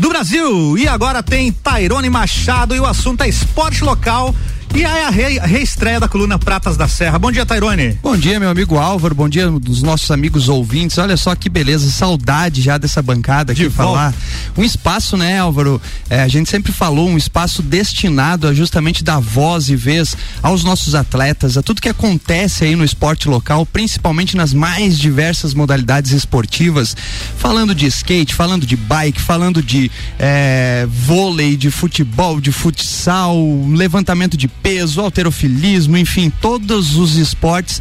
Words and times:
do 0.00 0.08
Brasil. 0.08 0.78
E 0.78 0.88
agora 0.88 1.22
tem 1.22 1.52
Tairone 1.52 2.08
Machado 2.08 2.74
e 2.74 2.80
o 2.80 2.86
assunto 2.86 3.22
é 3.22 3.28
esporte 3.28 3.84
local. 3.84 4.34
E 4.72 4.84
aí 4.84 5.02
a, 5.02 5.10
re, 5.10 5.38
reestreia 5.40 5.98
da 5.98 6.08
coluna 6.08 6.38
Pratas 6.38 6.76
da 6.76 6.86
Serra. 6.86 7.18
Bom 7.18 7.32
dia, 7.32 7.44
Tairone. 7.44 7.98
Bom 8.00 8.16
dia, 8.16 8.38
meu 8.38 8.48
amigo 8.48 8.78
Álvaro. 8.78 9.14
Bom 9.14 9.28
dia 9.28 9.50
dos 9.50 9.82
nossos 9.82 10.10
amigos 10.10 10.48
ouvintes. 10.48 10.96
Olha 10.96 11.16
só 11.16 11.34
que 11.34 11.48
beleza, 11.48 11.90
saudade 11.90 12.62
já 12.62 12.78
dessa 12.78 13.02
bancada 13.02 13.52
aqui 13.52 13.64
De 13.64 13.70
falar. 13.70 14.14
Um 14.56 14.62
espaço, 14.62 15.16
né, 15.16 15.40
Álvaro? 15.40 15.82
É, 16.08 16.22
a 16.22 16.28
gente 16.28 16.48
sempre 16.48 16.70
falou, 16.70 17.08
um 17.08 17.16
espaço 17.16 17.62
destinado 17.62 18.46
a 18.46 18.54
justamente 18.54 19.02
dar 19.02 19.18
voz 19.18 19.68
e 19.68 19.76
vez 19.76 20.16
aos 20.40 20.62
nossos 20.62 20.94
atletas, 20.94 21.58
a 21.58 21.62
tudo 21.62 21.80
que 21.80 21.88
acontece 21.88 22.64
aí 22.64 22.76
no 22.76 22.84
esporte 22.84 23.28
local, 23.28 23.66
principalmente 23.66 24.36
nas 24.36 24.54
mais 24.54 24.98
diversas 24.98 25.52
modalidades 25.52 26.12
esportivas. 26.12 26.96
Falando 27.36 27.74
de 27.74 27.86
skate, 27.86 28.34
falando 28.34 28.64
de 28.64 28.76
bike, 28.76 29.20
falando 29.20 29.62
de 29.62 29.90
é, 30.18 30.86
vôlei, 30.88 31.56
de 31.56 31.70
futebol, 31.70 32.40
de 32.40 32.52
futsal, 32.52 33.36
levantamento 33.74 34.36
de 34.36 34.48
peso, 34.62 35.00
alterofilismo, 35.00 35.96
enfim, 35.96 36.30
todos 36.40 36.96
os 36.96 37.16
esportes 37.16 37.80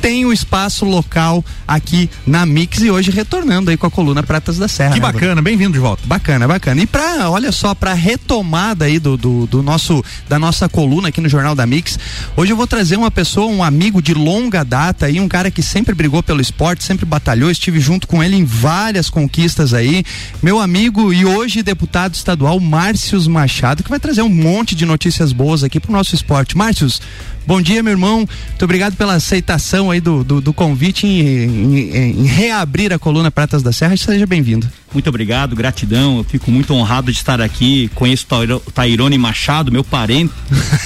têm 0.00 0.24
um 0.24 0.32
espaço 0.32 0.84
local 0.84 1.44
aqui 1.66 2.10
na 2.26 2.44
Mix 2.44 2.80
e 2.80 2.90
hoje 2.90 3.10
retornando 3.10 3.70
aí 3.70 3.76
com 3.76 3.86
a 3.86 3.90
coluna 3.90 4.22
Pratas 4.22 4.58
da 4.58 4.68
Serra. 4.68 4.94
Que 4.94 5.00
né, 5.00 5.12
bacana, 5.12 5.42
bem-vindo 5.42 5.72
de 5.72 5.78
volta. 5.78 6.02
Bacana, 6.06 6.46
bacana. 6.46 6.82
E 6.82 6.86
para, 6.86 7.30
olha 7.30 7.52
só, 7.52 7.74
para 7.74 7.92
retomada 7.92 8.84
aí 8.84 8.98
do, 8.98 9.16
do, 9.16 9.46
do, 9.46 9.62
nosso 9.62 10.04
da 10.28 10.38
nossa 10.38 10.68
coluna 10.68 11.08
aqui 11.08 11.20
no 11.20 11.28
Jornal 11.28 11.54
da 11.54 11.66
Mix, 11.66 11.98
hoje 12.36 12.52
eu 12.52 12.56
vou 12.56 12.66
trazer 12.66 12.96
uma 12.96 13.10
pessoa, 13.10 13.46
um 13.46 13.62
amigo 13.62 14.02
de 14.02 14.14
longa 14.14 14.64
data 14.64 15.06
aí, 15.06 15.20
um 15.20 15.28
cara 15.28 15.50
que 15.50 15.62
sempre 15.62 15.94
brigou 15.94 16.22
pelo 16.22 16.40
esporte, 16.40 16.84
sempre 16.84 17.04
batalhou, 17.04 17.50
estive 17.50 17.80
junto 17.80 18.06
com 18.06 18.22
ele 18.22 18.36
em 18.36 18.44
várias 18.44 19.10
conquistas 19.10 19.72
aí, 19.72 20.04
meu 20.42 20.58
amigo 20.58 21.12
e 21.12 21.24
hoje 21.24 21.62
deputado 21.62 22.14
estadual 22.14 22.58
Márcios 22.60 23.26
Machado, 23.26 23.82
que 23.82 23.90
vai 23.90 24.00
trazer 24.00 24.22
um 24.22 24.28
monte 24.28 24.74
de 24.74 24.86
notícias 24.86 25.32
boas 25.32 25.62
aqui 25.62 25.78
pro 25.78 25.92
nosso 25.92 26.13
esporte. 26.14 26.56
Márcios, 26.56 27.02
Bom 27.46 27.60
dia, 27.60 27.82
meu 27.82 27.92
irmão. 27.92 28.18
Muito 28.18 28.64
obrigado 28.64 28.96
pela 28.96 29.14
aceitação 29.14 29.90
aí 29.90 30.00
do, 30.00 30.24
do, 30.24 30.40
do 30.40 30.52
convite 30.52 31.06
em, 31.06 31.18
em, 31.18 31.96
em, 31.96 32.24
reabrir 32.24 32.92
a 32.92 32.98
coluna 32.98 33.30
Pratas 33.30 33.62
da 33.62 33.72
Serra. 33.72 33.96
Seja 33.96 34.26
bem-vindo. 34.26 34.66
Muito 34.94 35.08
obrigado, 35.08 35.56
gratidão. 35.56 36.18
Eu 36.18 36.24
fico 36.24 36.50
muito 36.52 36.72
honrado 36.72 37.10
de 37.10 37.18
estar 37.18 37.40
aqui. 37.40 37.90
Conheço 37.96 38.26
o 38.30 38.70
Tairone 38.70 39.18
Machado, 39.18 39.72
meu 39.72 39.82
parente. 39.82 40.32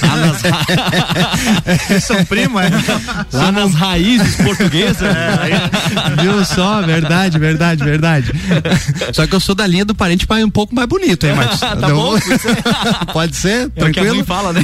Lá 0.01 0.15
nas 0.17 0.41
São 2.03 2.25
primo, 2.25 2.59
é? 2.59 2.69
Lá 3.31 3.51
nas 3.51 3.73
raízes 3.73 4.35
portuguesas. 4.35 5.03
É, 5.03 6.21
viu 6.21 6.43
só? 6.43 6.81
Verdade, 6.81 7.37
verdade, 7.37 7.83
verdade. 7.83 8.31
Só 9.13 9.27
que 9.27 9.35
eu 9.35 9.39
sou 9.39 9.53
da 9.53 9.67
linha 9.67 9.85
do 9.85 9.93
parente 9.93 10.25
pai 10.25 10.43
um 10.43 10.49
pouco 10.49 10.73
mais 10.73 10.87
bonito, 10.87 11.27
hein, 11.27 11.35
Marcos? 11.35 11.59
tá 11.61 11.75
bom? 11.75 12.15
Pode 13.13 13.35
ser? 13.35 13.67
É 13.75 13.91
tranquilo? 13.91 14.25
fala, 14.25 14.53
né? 14.53 14.63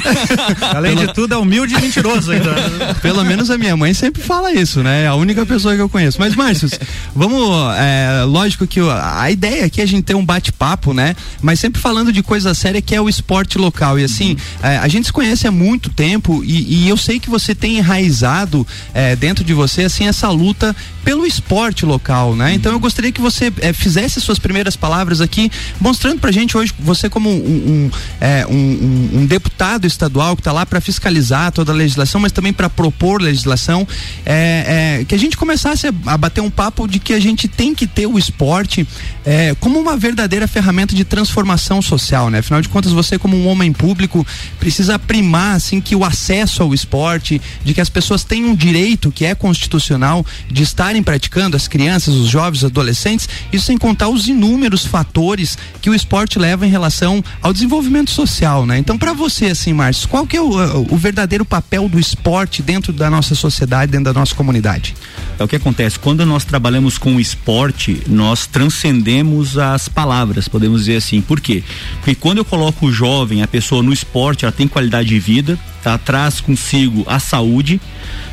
Além 0.74 0.96
de 0.96 1.12
tudo, 1.14 1.34
é 1.34 1.36
humilde 1.36 1.74
e 1.74 1.76
mentiroso 1.86 2.32
ainda. 2.32 2.54
Pelo 3.00 3.24
menos 3.24 3.50
a 3.50 3.58
minha 3.58 3.76
mãe 3.76 3.94
sempre 3.94 4.22
fala 4.22 4.52
isso, 4.52 4.82
né? 4.82 5.04
É 5.04 5.06
a 5.06 5.14
única 5.14 5.44
pessoa 5.46 5.74
que 5.74 5.80
eu 5.80 5.88
conheço. 5.88 6.18
Mas, 6.18 6.34
Márcio, 6.34 6.68
vamos. 7.14 7.46
É, 7.78 8.24
lógico 8.24 8.66
que 8.66 8.80
a 8.80 9.30
ideia 9.30 9.64
aqui 9.66 9.80
é 9.80 9.84
a 9.84 9.86
gente 9.86 10.04
ter 10.04 10.14
um 10.14 10.24
bate-papo, 10.24 10.92
né? 10.92 11.14
Mas 11.40 11.60
sempre 11.60 11.80
falando 11.80 12.12
de 12.12 12.22
coisa 12.22 12.54
séria 12.54 12.82
que 12.82 12.94
é 12.94 13.00
o 13.00 13.08
esporte 13.08 13.58
local. 13.58 13.98
E 13.98 14.04
assim, 14.04 14.32
uhum. 14.32 14.68
é, 14.68 14.78
a 14.78 14.88
gente 14.88 15.06
se 15.06 15.12
conhece 15.12 15.46
há 15.46 15.50
muito 15.50 15.90
tempo 15.90 16.42
e, 16.44 16.84
e 16.84 16.88
eu 16.88 16.96
sei 16.96 17.18
que 17.18 17.30
você 17.30 17.54
tem 17.54 17.78
enraizado 17.78 18.66
é, 18.92 19.16
dentro 19.16 19.44
de 19.44 19.54
você, 19.54 19.84
assim, 19.84 20.06
essa 20.06 20.28
luta 20.28 20.74
pelo 21.06 21.24
esporte 21.24 21.86
local, 21.86 22.34
né? 22.34 22.52
Então 22.52 22.72
eu 22.72 22.80
gostaria 22.80 23.12
que 23.12 23.20
você 23.20 23.52
é, 23.60 23.72
fizesse 23.72 24.20
suas 24.20 24.40
primeiras 24.40 24.74
palavras 24.74 25.20
aqui, 25.20 25.52
mostrando 25.80 26.18
pra 26.18 26.32
gente 26.32 26.58
hoje, 26.58 26.74
você 26.80 27.08
como 27.08 27.30
um, 27.30 27.34
um, 27.34 27.90
é, 28.20 28.44
um, 28.44 29.20
um 29.20 29.26
deputado 29.26 29.86
estadual 29.86 30.34
que 30.34 30.40
está 30.40 30.50
lá 30.50 30.66
para 30.66 30.80
fiscalizar 30.80 31.52
toda 31.52 31.70
a 31.70 31.75
legislação, 31.76 32.20
mas 32.20 32.32
também 32.32 32.52
para 32.52 32.70
propor 32.70 33.20
legislação, 33.20 33.86
é, 34.24 35.00
é, 35.00 35.04
que 35.04 35.14
a 35.14 35.18
gente 35.18 35.36
começasse 35.36 35.86
a, 35.86 35.92
a, 36.06 36.16
bater 36.16 36.40
um 36.40 36.50
papo 36.50 36.88
de 36.88 36.98
que 36.98 37.12
a 37.12 37.20
gente 37.20 37.46
tem 37.46 37.74
que 37.74 37.86
ter 37.86 38.06
o 38.06 38.18
esporte 38.18 38.86
é, 39.24 39.54
como 39.60 39.78
uma 39.78 39.96
verdadeira 39.96 40.48
ferramenta 40.48 40.94
de 40.94 41.04
transformação 41.04 41.82
social, 41.82 42.30
né? 42.30 42.38
Afinal 42.38 42.62
de 42.62 42.68
contas, 42.68 42.92
você 42.92 43.18
como 43.18 43.36
um 43.36 43.46
homem 43.48 43.72
público 43.72 44.26
precisa 44.58 44.98
primar, 44.98 45.56
assim, 45.56 45.80
que 45.80 45.94
o 45.94 46.04
acesso 46.04 46.62
ao 46.62 46.72
esporte, 46.72 47.40
de 47.62 47.74
que 47.74 47.80
as 47.80 47.90
pessoas 47.90 48.24
tenham 48.24 48.50
um 48.50 48.54
direito 48.54 49.12
que 49.12 49.24
é 49.24 49.34
constitucional 49.34 50.24
de 50.50 50.62
estar 50.62 50.86
estarem 50.86 51.02
praticando, 51.02 51.56
as 51.56 51.66
crianças, 51.66 52.14
os 52.14 52.28
jovens, 52.28 52.58
os 52.58 52.64
adolescentes, 52.64 53.28
isso 53.52 53.66
sem 53.66 53.76
contar 53.76 54.08
os 54.08 54.28
inúmeros 54.28 54.86
fatores 54.86 55.58
que 55.82 55.90
o 55.90 55.94
esporte 55.94 56.38
leva 56.38 56.64
em 56.64 56.70
relação 56.70 57.24
ao 57.42 57.52
desenvolvimento 57.52 58.10
social, 58.10 58.64
né? 58.64 58.78
Então, 58.78 58.96
para 58.96 59.12
você, 59.12 59.46
assim, 59.46 59.72
Márcio, 59.72 60.08
qual 60.08 60.26
que 60.26 60.36
é 60.36 60.40
o, 60.40 60.86
o 60.88 60.96
verdadeiro 60.96 61.44
papel 61.44 61.65
do 61.90 61.98
esporte 61.98 62.62
dentro 62.62 62.92
da 62.92 63.10
nossa 63.10 63.34
sociedade, 63.34 63.92
dentro 63.92 64.12
da 64.12 64.18
nossa 64.18 64.34
comunidade? 64.34 64.94
É 65.38 65.44
o 65.44 65.48
que 65.48 65.56
acontece, 65.56 65.98
quando 65.98 66.24
nós 66.24 66.44
trabalhamos 66.44 66.96
com 66.96 67.16
o 67.16 67.20
esporte, 67.20 68.02
nós 68.06 68.46
transcendemos 68.46 69.58
as 69.58 69.86
palavras, 69.88 70.48
podemos 70.48 70.80
dizer 70.80 70.96
assim. 70.96 71.20
Por 71.20 71.38
quê? 71.38 71.62
Porque 71.96 72.14
quando 72.14 72.38
eu 72.38 72.44
coloco 72.44 72.86
o 72.86 72.92
jovem, 72.92 73.42
a 73.42 73.46
pessoa 73.46 73.82
no 73.82 73.92
esporte, 73.92 74.46
ela 74.46 74.52
tem 74.52 74.66
qualidade 74.66 75.08
de 75.08 75.18
vida, 75.18 75.58
tá? 75.82 75.98
traz 75.98 76.40
consigo 76.40 77.04
a 77.06 77.18
saúde, 77.18 77.78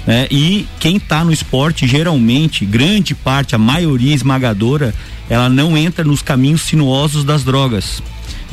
né? 0.08 0.28
E 0.32 0.66
quem 0.80 0.96
está 0.96 1.26
no 1.26 1.34
esporte, 1.34 1.86
geralmente, 1.86 2.66
grande 2.66 3.14
parte, 3.14 3.56
a 3.56 3.58
maioria 3.58 4.16
esmagadora, 4.16 4.94
ela 5.30 5.50
não 5.50 5.78
entra 5.78 6.04
nos 6.04 6.22
caminhos 6.22 6.62
sinuosos 6.62 7.24
das 7.24 7.44
drogas. 7.44 8.02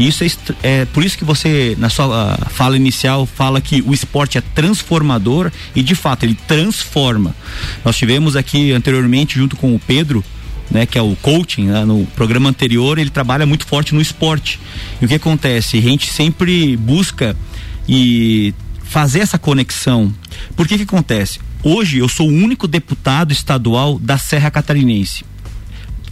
Isso 0.00 0.24
é, 0.24 0.28
é, 0.62 0.84
por 0.86 1.04
isso 1.04 1.18
que 1.18 1.24
você, 1.24 1.76
na 1.78 1.90
sua 1.90 2.34
uh, 2.34 2.50
fala 2.50 2.74
inicial, 2.74 3.26
fala 3.26 3.60
que 3.60 3.82
o 3.82 3.92
esporte 3.92 4.38
é 4.38 4.40
transformador 4.40 5.52
e 5.74 5.82
de 5.82 5.94
fato 5.94 6.24
ele 6.24 6.36
transforma. 6.48 7.34
Nós 7.84 7.96
tivemos 7.96 8.34
aqui 8.34 8.72
anteriormente, 8.72 9.38
junto 9.38 9.56
com 9.56 9.74
o 9.74 9.78
Pedro, 9.78 10.24
né, 10.70 10.86
que 10.86 10.96
é 10.96 11.02
o 11.02 11.14
coaching, 11.16 11.66
né, 11.66 11.84
no 11.84 12.06
programa 12.16 12.48
anterior, 12.48 12.98
ele 12.98 13.10
trabalha 13.10 13.44
muito 13.44 13.66
forte 13.66 13.94
no 13.94 14.00
esporte. 14.00 14.58
E 15.02 15.04
o 15.04 15.08
que 15.08 15.14
acontece? 15.16 15.76
A 15.76 15.82
gente 15.82 16.10
sempre 16.10 16.76
busca 16.78 17.36
e 17.86 18.54
fazer 18.84 19.20
essa 19.20 19.38
conexão. 19.38 20.14
Por 20.56 20.66
que 20.66 20.78
que 20.78 20.84
acontece? 20.84 21.40
Hoje 21.62 21.98
eu 21.98 22.08
sou 22.08 22.26
o 22.26 22.32
único 22.32 22.66
deputado 22.66 23.32
estadual 23.32 23.98
da 23.98 24.16
Serra 24.16 24.50
Catarinense. 24.50 25.24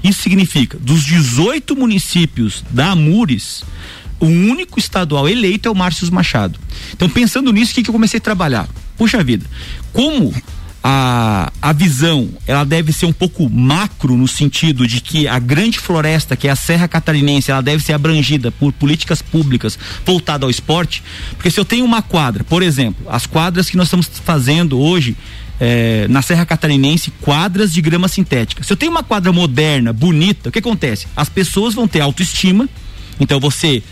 Isso 0.02 0.22
significa, 0.22 0.78
dos 0.78 1.04
18 1.04 1.74
municípios 1.74 2.64
da 2.70 2.92
Amures, 2.92 3.64
o 4.20 4.26
único 4.26 4.78
estadual 4.78 5.28
eleito 5.28 5.68
é 5.68 5.70
o 5.70 5.74
Márcio 5.74 6.10
Machado. 6.12 6.58
Então, 6.92 7.08
pensando 7.08 7.52
nisso, 7.52 7.72
o 7.72 7.74
que, 7.74 7.82
que 7.82 7.90
eu 7.90 7.94
comecei 7.94 8.18
a 8.18 8.20
trabalhar? 8.20 8.68
Puxa 8.96 9.22
vida, 9.22 9.46
como 9.92 10.34
a, 10.82 11.52
a 11.60 11.72
visão 11.72 12.28
ela 12.46 12.64
deve 12.64 12.92
ser 12.92 13.06
um 13.06 13.12
pouco 13.12 13.48
macro 13.50 14.16
no 14.16 14.28
sentido 14.28 14.86
de 14.86 15.00
que 15.00 15.26
a 15.26 15.38
grande 15.38 15.78
floresta 15.78 16.36
que 16.36 16.46
é 16.46 16.50
a 16.50 16.56
Serra 16.56 16.86
Catarinense 16.86 17.50
ela 17.50 17.60
deve 17.60 17.82
ser 17.82 17.92
abrangida 17.94 18.50
por 18.50 18.72
políticas 18.72 19.20
públicas 19.20 19.78
voltadas 20.06 20.44
ao 20.44 20.50
esporte 20.50 21.02
porque 21.32 21.50
se 21.50 21.58
eu 21.58 21.64
tenho 21.64 21.84
uma 21.84 22.00
quadra 22.00 22.44
por 22.44 22.62
exemplo 22.62 23.06
as 23.10 23.26
quadras 23.26 23.68
que 23.68 23.76
nós 23.76 23.88
estamos 23.88 24.08
fazendo 24.24 24.78
hoje 24.78 25.16
é, 25.60 26.06
na 26.08 26.22
Serra 26.22 26.46
Catarinense 26.46 27.10
quadras 27.20 27.72
de 27.72 27.80
grama 27.80 28.08
sintética 28.08 28.62
se 28.62 28.72
eu 28.72 28.76
tenho 28.76 28.92
uma 28.92 29.02
quadra 29.02 29.32
moderna 29.32 29.92
bonita 29.92 30.48
o 30.48 30.52
que 30.52 30.58
acontece 30.58 31.06
as 31.16 31.28
pessoas 31.28 31.74
vão 31.74 31.88
ter 31.88 32.00
autoestima 32.00 32.68
então 33.18 33.40
você 33.40 33.82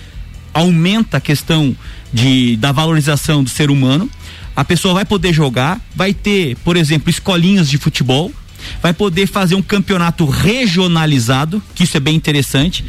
aumenta 0.55 1.17
a 1.17 1.21
questão 1.21 1.77
de, 2.13 2.57
da 2.57 2.73
valorização 2.73 3.43
do 3.43 3.51
ser 3.51 3.71
humano 3.71 4.11
a 4.57 4.65
pessoa 4.65 4.95
vai 4.95 5.05
poder 5.05 5.35
jogar, 5.35 5.79
vai 5.95 6.15
ter, 6.15 6.57
por 6.65 6.79
exemplo, 6.79 7.11
escolinhas 7.11 7.69
de 7.69 7.77
futebol, 7.77 8.33
vai 8.81 8.95
poder 8.95 9.27
fazer 9.27 9.55
um 9.55 9.61
campeonato 9.61 10.25
regionalizado, 10.25 11.63
que 11.75 11.85
isso 11.85 11.95
é 11.95 12.01
bem 12.01 12.17
interessante. 12.17 12.83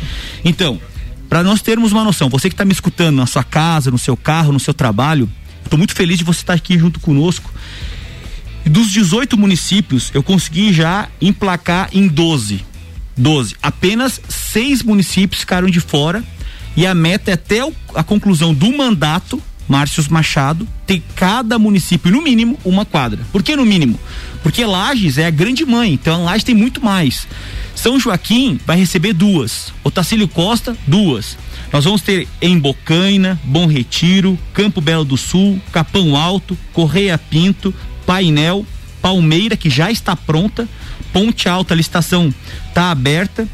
Então, 0.46 0.80
para 1.28 1.44
nós 1.44 1.62
termos 1.62 1.92
uma 1.92 2.06
noção, 2.06 2.30
você 2.30 2.48
que 2.50 2.54
está 2.54 2.64
me 2.64 2.72
escutando 2.72 3.18
na 3.18 3.26
sua 3.26 3.44
casa, 3.44 3.92
no 3.92 3.98
seu 3.98 4.16
carro, 4.16 4.54
no 4.54 4.62
seu 4.62 4.74
trabalho, 4.74 5.30
estou 5.62 5.78
muito 5.78 5.94
feliz 5.94 6.18
de 6.18 6.24
você 6.24 6.40
estar 6.40 6.54
aqui 6.54 6.80
junto 6.80 7.02
conosco. 7.02 7.54
Dos 8.70 8.92
18 8.92 9.38
municípios, 9.38 10.12
eu 10.14 10.22
consegui 10.22 10.74
já 10.74 11.08
emplacar 11.22 11.90
em 11.94 12.08
12. 12.08 12.66
12. 13.16 13.56
Apenas 13.62 14.22
seis 14.30 14.84
municípios 14.84 15.42
ficaram 15.42 15.70
de 15.70 15.80
fora 15.80 16.24
e 16.76 16.86
a 16.86 16.94
meta 16.94 17.32
é 17.32 17.34
até 17.34 17.60
a 17.96 18.04
conclusão 18.04 18.54
do 18.54 18.76
mandato 18.76 19.42
Márcio 19.68 20.04
Machado, 20.10 20.68
tem 20.86 21.04
cada 21.16 21.60
município, 21.60 22.12
no 22.12 22.22
mínimo, 22.22 22.58
uma 22.64 22.86
quadra. 22.86 23.20
Por 23.32 23.44
que 23.44 23.56
no 23.56 23.66
mínimo? 23.66 24.00
Porque 24.42 24.66
Lages 24.66 25.18
é 25.18 25.26
a 25.26 25.30
grande 25.30 25.66
mãe, 25.66 25.94
então 25.94 26.24
Lages 26.24 26.44
tem 26.44 26.56
muito 26.56 26.84
mais. 26.84 27.28
São 27.76 28.00
Joaquim 28.00 28.60
vai 28.66 28.78
receber 28.78 29.14
duas. 29.14 29.74
Otacílio 29.84 30.28
Costa, 30.28 30.76
duas. 30.88 31.38
Nós 31.72 31.84
vamos 31.84 32.02
ter 32.02 32.28
em 32.42 32.58
Bocaina, 32.58 33.40
Bom 33.44 33.68
Retiro, 33.68 34.40
Campo 34.54 34.80
Belo 34.80 35.04
do 35.04 35.18
Sul, 35.18 35.62
Capão 35.72 36.16
Alto, 36.16 36.58
Correia 36.72 37.18
Pinto, 37.18 37.74
Painel, 38.08 38.66
Palmeira, 39.02 39.58
que 39.58 39.70
já 39.70 39.92
está 39.92 40.16
pronta, 40.16 40.68
Ponte 41.12 41.48
Alta, 41.50 41.74
a 41.74 41.78
licitação 41.78 42.34
está 42.70 42.90
aberta. 42.90 43.48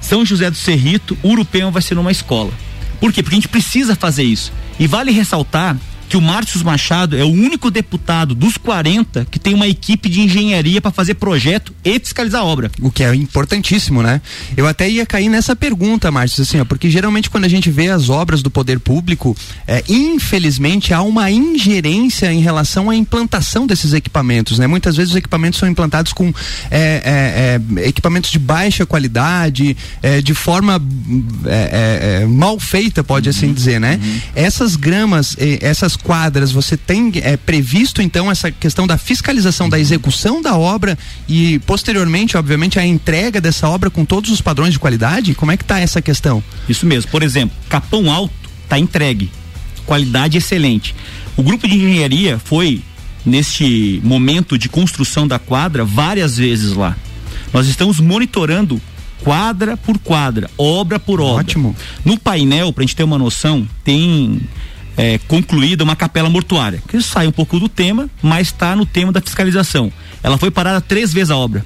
São 0.00 0.24
José 0.24 0.48
do 0.48 0.56
Cerrito, 0.56 1.18
Urupema 1.22 1.70
vai 1.70 1.82
ser 1.82 1.96
numa 1.96 2.12
escola. 2.12 2.52
Por 3.00 3.12
quê? 3.12 3.22
Porque 3.22 3.34
a 3.34 3.40
gente 3.40 3.48
precisa 3.48 3.94
fazer 3.96 4.22
isso. 4.22 4.52
E 4.78 4.86
vale 4.86 5.10
ressaltar 5.10 5.76
que 6.08 6.16
o 6.16 6.20
Márcio 6.20 6.64
Machado 6.64 7.16
é 7.16 7.24
o 7.24 7.28
único 7.28 7.70
deputado 7.70 8.34
dos 8.34 8.56
40 8.56 9.26
que 9.30 9.38
tem 9.38 9.54
uma 9.54 9.66
equipe 9.66 10.08
de 10.08 10.20
engenharia 10.20 10.80
para 10.80 10.90
fazer 10.90 11.14
projeto 11.14 11.74
e 11.84 11.98
fiscalizar 11.98 12.40
a 12.40 12.44
obra. 12.44 12.70
O 12.80 12.90
que 12.90 13.04
é 13.04 13.14
importantíssimo, 13.14 14.02
né? 14.02 14.20
Eu 14.56 14.66
até 14.66 14.88
ia 14.88 15.04
cair 15.04 15.28
nessa 15.28 15.54
pergunta, 15.54 16.10
Márcio, 16.10 16.42
assim, 16.42 16.60
ó, 16.60 16.64
porque 16.64 16.90
geralmente 16.90 17.28
quando 17.28 17.44
a 17.44 17.48
gente 17.48 17.70
vê 17.70 17.88
as 17.88 18.08
obras 18.08 18.42
do 18.42 18.50
poder 18.50 18.80
público, 18.80 19.36
é, 19.66 19.82
infelizmente 19.88 20.94
há 20.94 21.02
uma 21.02 21.30
ingerência 21.30 22.32
em 22.32 22.40
relação 22.40 22.88
à 22.90 22.96
implantação 22.96 23.66
desses 23.66 23.92
equipamentos, 23.92 24.58
né? 24.58 24.66
Muitas 24.66 24.96
vezes 24.96 25.12
os 25.12 25.16
equipamentos 25.16 25.58
são 25.58 25.68
implantados 25.68 26.12
com 26.12 26.32
é, 26.70 27.60
é, 27.80 27.82
é 27.82 27.88
equipamentos 27.88 28.30
de 28.30 28.38
baixa 28.38 28.86
qualidade, 28.86 29.76
é, 30.02 30.20
de 30.20 30.34
forma 30.34 30.80
é, 31.46 32.24
mal 32.26 32.58
feita, 32.58 33.04
pode 33.04 33.28
assim 33.28 33.46
uhum, 33.46 33.52
assim 33.52 33.54
dizer, 33.54 33.80
né? 33.80 34.00
Uhum. 34.02 34.20
Essas 34.34 34.76
gramas, 34.76 35.36
essas 35.60 35.97
quadras, 36.02 36.52
você 36.52 36.76
tem 36.76 37.12
é, 37.16 37.36
previsto 37.36 38.00
então 38.00 38.30
essa 38.30 38.50
questão 38.50 38.86
da 38.86 38.96
fiscalização 38.96 39.68
da 39.68 39.78
execução 39.78 40.40
da 40.40 40.56
obra 40.56 40.98
e 41.28 41.58
posteriormente, 41.60 42.36
obviamente, 42.36 42.78
a 42.78 42.86
entrega 42.86 43.40
dessa 43.40 43.68
obra 43.68 43.90
com 43.90 44.04
todos 44.04 44.30
os 44.30 44.40
padrões 44.40 44.72
de 44.72 44.78
qualidade? 44.78 45.34
Como 45.34 45.52
é 45.52 45.56
que 45.56 45.64
está 45.64 45.78
essa 45.80 46.00
questão? 46.00 46.42
Isso 46.68 46.86
mesmo. 46.86 47.10
Por 47.10 47.22
exemplo, 47.22 47.56
Capão 47.68 48.10
Alto 48.10 48.32
está 48.64 48.78
entregue, 48.78 49.30
qualidade 49.86 50.38
excelente. 50.38 50.94
O 51.36 51.42
grupo 51.42 51.68
de 51.68 51.74
engenharia 51.74 52.38
foi 52.38 52.82
neste 53.24 54.00
momento 54.02 54.58
de 54.58 54.68
construção 54.68 55.26
da 55.26 55.38
quadra 55.38 55.84
várias 55.84 56.36
vezes 56.36 56.72
lá. 56.72 56.96
Nós 57.52 57.66
estamos 57.66 58.00
monitorando 58.00 58.80
quadra 59.22 59.76
por 59.76 59.98
quadra, 59.98 60.50
obra 60.56 60.98
por 60.98 61.20
obra. 61.20 61.40
Ótimo. 61.40 61.76
No 62.04 62.18
painel, 62.18 62.72
para 62.72 62.82
a 62.82 62.86
gente 62.86 62.96
ter 62.96 63.04
uma 63.04 63.18
noção, 63.18 63.68
tem 63.84 64.40
é, 64.98 65.16
concluída 65.28 65.84
uma 65.84 65.94
capela 65.94 66.28
mortuária, 66.28 66.82
que 66.88 67.00
sai 67.00 67.28
um 67.28 67.32
pouco 67.32 67.60
do 67.60 67.68
tema, 67.68 68.10
mas 68.20 68.48
está 68.48 68.74
no 68.74 68.84
tema 68.84 69.12
da 69.12 69.20
fiscalização. 69.20 69.92
Ela 70.24 70.36
foi 70.36 70.50
parada 70.50 70.80
três 70.80 71.12
vezes 71.12 71.30
a 71.30 71.36
obra. 71.36 71.64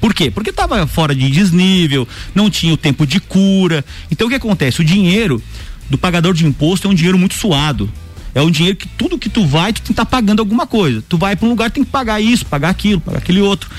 Por 0.00 0.12
quê? 0.12 0.28
Porque 0.28 0.50
estava 0.50 0.84
fora 0.86 1.14
de 1.14 1.30
desnível, 1.30 2.06
não 2.34 2.50
tinha 2.50 2.74
o 2.74 2.76
tempo 2.76 3.06
de 3.06 3.20
cura. 3.20 3.84
Então 4.10 4.26
o 4.26 4.30
que 4.30 4.36
acontece? 4.36 4.80
O 4.80 4.84
dinheiro 4.84 5.40
do 5.88 5.96
pagador 5.96 6.34
de 6.34 6.44
imposto 6.44 6.88
é 6.88 6.90
um 6.90 6.94
dinheiro 6.94 7.16
muito 7.16 7.34
suado. 7.34 7.88
É 8.34 8.42
um 8.42 8.50
dinheiro 8.50 8.76
que 8.76 8.88
tudo 8.88 9.16
que 9.16 9.28
tu 9.28 9.46
vai, 9.46 9.72
tu 9.72 9.76
tem 9.76 9.86
que 9.86 9.92
estar 9.92 10.04
tá 10.04 10.10
pagando 10.10 10.40
alguma 10.40 10.66
coisa. 10.66 11.02
Tu 11.08 11.16
vai 11.16 11.36
para 11.36 11.46
um 11.46 11.50
lugar, 11.50 11.70
tem 11.70 11.84
que 11.84 11.90
pagar 11.90 12.20
isso, 12.20 12.44
pagar 12.44 12.70
aquilo, 12.70 13.00
pagar 13.00 13.18
aquele 13.18 13.40
outro. 13.40 13.70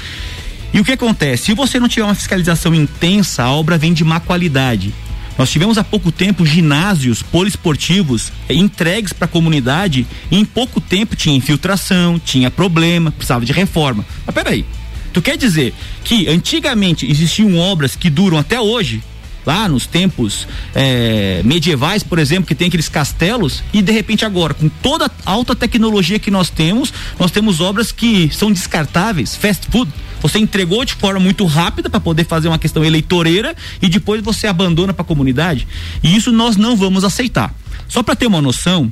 E 0.74 0.80
o 0.80 0.86
que 0.86 0.94
acontece? 0.94 1.44
Se 1.44 1.54
você 1.54 1.82
não 1.82 1.90
tiver 1.90 2.06
uma 2.06 2.16
fiscalização 2.16 2.74
intensa, 2.74 3.44
a 3.44 3.52
obra 3.52 3.78
vem 3.78 3.94
de 3.94 4.06
má 4.06 4.22
qualidade. 4.22 4.94
Nós 5.38 5.52
tivemos 5.52 5.78
há 5.78 5.84
pouco 5.84 6.12
tempo 6.12 6.46
ginásios 6.46 7.22
poliesportivos 7.22 8.32
entregues 8.50 9.12
para 9.12 9.26
a 9.26 9.28
comunidade 9.28 10.08
e 10.32 10.38
em 10.38 10.46
pouco 10.46 10.80
tempo 10.80 11.16
tinha 11.16 11.36
infiltração, 11.36 12.18
tinha 12.18 12.50
problema, 12.50 13.12
precisava 13.12 13.46
de 13.46 13.52
reforma. 13.52 14.06
Mas 14.26 14.34
peraí, 14.34 14.66
tu 15.12 15.22
quer 15.22 15.38
dizer 15.38 15.74
que 16.04 16.28
antigamente 16.30 17.10
existiam 17.10 17.58
obras 17.58 17.96
que 17.96 18.10
duram 18.10 18.38
até 18.38 18.60
hoje, 18.60 19.04
lá 19.46 19.68
nos 19.68 19.86
tempos 19.86 20.48
é, 20.74 21.42
medievais, 21.44 22.02
por 22.02 22.18
exemplo, 22.18 22.48
que 22.48 22.56
tem 22.56 22.68
aqueles 22.68 22.90
castelos, 22.90 23.64
e 23.74 23.82
de 23.82 23.92
repente 23.92 24.26
agora, 24.26 24.54
com 24.54 24.68
toda 24.68 25.06
a 25.06 25.32
alta 25.32 25.56
tecnologia 25.56 26.18
que 26.18 26.32
nós 26.32 26.50
temos, 26.50 26.94
nós 27.20 27.30
temos 27.30 27.60
obras 27.60 27.92
que 27.92 28.30
são 28.34 28.52
descartáveis, 28.52 29.36
fast 29.36 29.68
food, 29.70 29.92
você 30.22 30.40
entregou 30.40 30.84
de 30.84 30.94
forma 30.94 31.20
muito 31.20 31.46
rápida 31.46 31.90
para 31.90 32.00
poder 32.00 32.26
fazer 32.26 32.48
uma 32.48 32.60
questão 32.60 32.84
eleitoreira 32.84 33.56
e 33.82 33.88
depois 33.88 34.22
você 34.22 34.48
abandona 34.48 34.94
para 34.94 35.04
a 35.04 35.06
comunidade. 35.06 35.68
E 36.04 36.16
isso 36.16 36.32
nós 36.32 36.56
não 36.56 36.76
vamos 36.76 37.04
aceitar. 37.04 37.54
Só 37.88 38.02
para 38.02 38.16
ter 38.16 38.28
uma 38.28 38.42
noção, 38.42 38.92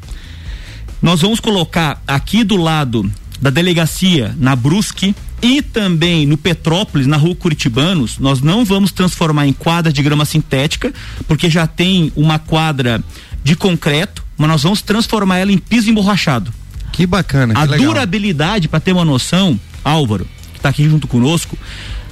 nós 1.01 1.21
vamos 1.21 1.39
colocar 1.39 2.01
aqui 2.07 2.43
do 2.43 2.55
lado 2.55 3.09
da 3.41 3.49
delegacia 3.49 4.35
na 4.39 4.55
Brusque 4.55 5.15
e 5.41 5.61
também 5.61 6.25
no 6.25 6.37
Petrópolis, 6.37 7.05
na 7.05 7.17
rua 7.17 7.35
Curitibanos, 7.35 8.17
nós 8.17 8.39
não 8.39 8.63
vamos 8.63 8.93
transformar 8.93 9.45
em 9.45 9.51
quadra 9.51 9.91
de 9.91 10.01
grama 10.01 10.23
sintética, 10.23 10.93
porque 11.27 11.49
já 11.49 11.67
tem 11.67 12.13
uma 12.15 12.39
quadra 12.39 13.03
de 13.43 13.53
concreto, 13.53 14.23
mas 14.37 14.47
nós 14.47 14.63
vamos 14.63 14.81
transformar 14.81 15.39
ela 15.39 15.51
em 15.51 15.57
piso 15.57 15.89
emborrachado. 15.89 16.53
Que 16.93 17.05
bacana. 17.05 17.55
A 17.57 17.67
que 17.67 17.83
durabilidade, 17.83 18.69
para 18.69 18.79
ter 18.79 18.93
uma 18.93 19.03
noção, 19.03 19.59
Álvaro, 19.83 20.25
está 20.63 20.69
aqui 20.69 20.89
junto 20.89 21.07
conosco, 21.07 21.57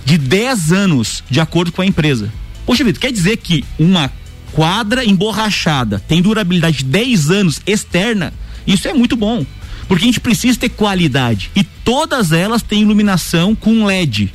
de 0.03 0.18
10 0.18 0.74
anos, 0.74 1.24
de 1.30 1.39
acordo 1.39 1.71
com 1.71 1.81
a 1.81 1.86
empresa. 1.86 2.31
Poxa 2.65 2.83
vida, 2.83 3.00
quer 3.00 3.12
dizer 3.12 3.38
que 3.38 3.63
uma 3.80 4.12
quadra 4.51 5.06
emborrachada 5.06 6.00
tem 6.00 6.21
durabilidade 6.21 6.80
de 6.80 6.86
10 6.86 7.31
anos 7.31 7.62
externa? 7.65 8.33
Isso 8.68 8.88
é 8.88 8.94
muito 8.94 9.15
bom. 9.15 9.45
Porque 9.88 10.03
a 10.03 10.07
gente 10.07 10.19
precisa 10.19 10.59
ter 10.59 10.69
qualidade. 10.69 11.50
E 11.56 11.63
todas 11.63 12.31
elas 12.31 12.62
têm 12.62 12.81
iluminação 12.81 13.56
com 13.56 13.86
LED. 13.86 14.31